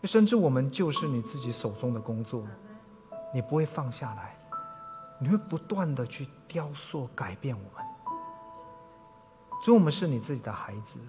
[0.03, 2.43] 甚至我们就是你自己手中的工作，
[3.33, 4.35] 你不会放下来，
[5.19, 7.85] 你会不断的去雕塑、改变我们。
[9.61, 10.99] 主，我们是你自己的孩子，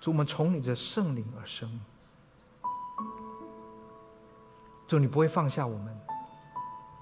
[0.00, 1.80] 主，我们从你的圣灵而生。
[4.86, 6.00] 主，你不会放下我们，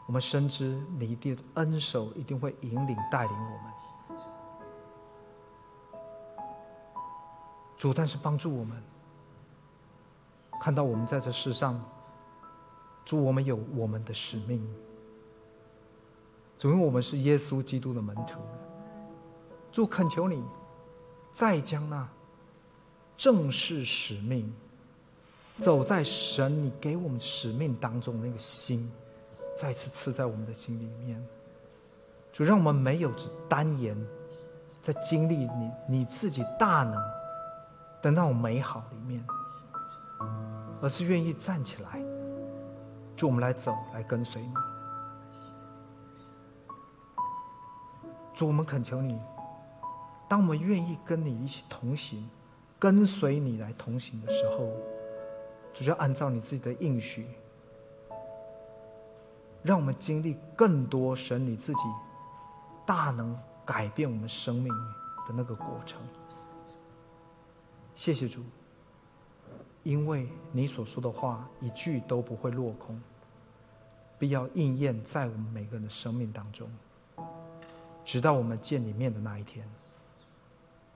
[0.06, 3.72] 我们深知你的恩手一定会引领带领我们。
[7.76, 8.82] 主，但是帮助我们
[10.60, 11.82] 看到我们在这世上，
[13.04, 14.66] 主，我们有我们的使命。
[16.56, 18.40] 主，因为我们是耶稣基督的门徒。
[19.72, 20.42] 主恳求你，
[21.32, 22.08] 再将那
[23.16, 24.54] 正式使命，
[25.58, 28.90] 走在神你给我们使命当中那个心，
[29.56, 31.24] 再次刺在我们的心里面。
[32.32, 33.96] 主让我们没有只单言，
[34.82, 36.94] 在经历你你自己大能
[38.02, 39.24] 的那种美好里面，
[40.82, 42.02] 而是愿意站起来，
[43.14, 44.52] 主我们来走，来跟随你。
[48.34, 49.20] 主我们恳求你。
[50.28, 52.28] 当我们愿意跟你一起同行，
[52.80, 54.72] 跟随你来同行的时候，
[55.72, 57.28] 主要按照你自己的应许，
[59.64, 61.80] 让我们经历更多神你自己
[62.84, 63.34] 大能
[63.64, 64.70] 改变我们生命
[65.26, 65.98] 的那个过程。
[67.94, 68.42] 谢谢主，
[69.82, 73.00] 因为你所说的话一句都不会落空，
[74.18, 76.68] 必要应验在我们每个人的生命当中，
[78.04, 79.66] 直到我们见你面的那一天。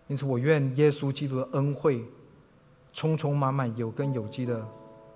[0.08, 2.04] 因此，我愿耶稣基督的恩惠，
[2.92, 4.62] 充充满满、有根有基的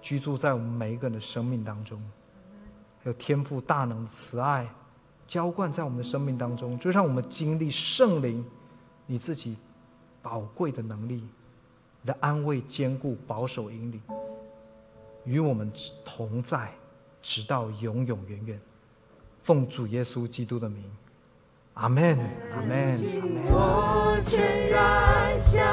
[0.01, 2.03] 居住在我们每一个人的生命当中，
[3.03, 4.69] 还有天赋大能的慈爱
[5.27, 8.45] 浇灌在我们的生命当中，就让我们经历圣灵
[9.07, 9.57] 你自己
[10.23, 11.25] 宝贵的能力，
[12.01, 14.01] 你的安慰、坚固、保守、引领，
[15.25, 15.73] 与我们
[16.05, 16.71] 同在，
[17.21, 18.61] 直到永永远远。
[19.43, 20.85] 奉主耶稣基督的名。
[21.75, 22.19] 阿门，
[22.55, 23.01] 阿门，
[23.51, 25.67] 我全然相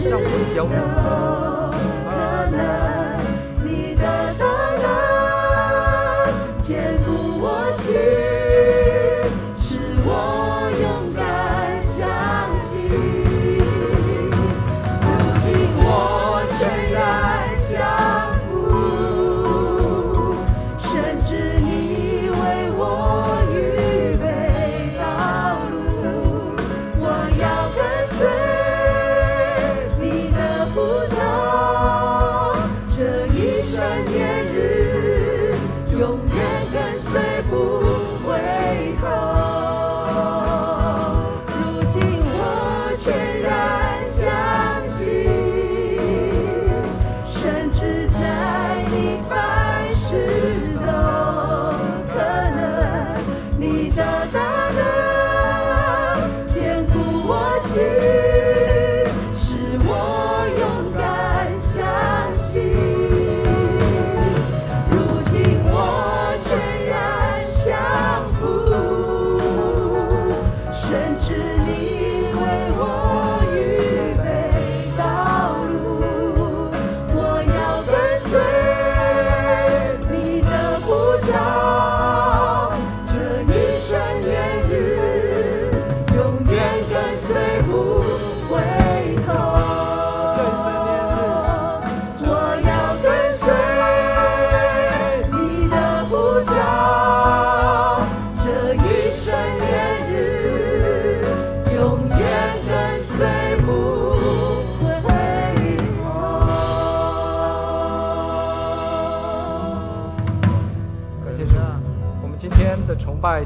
[0.00, 1.49] 信，甚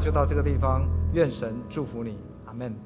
[0.05, 2.77] 就到这个地方，愿神祝福你，阿门，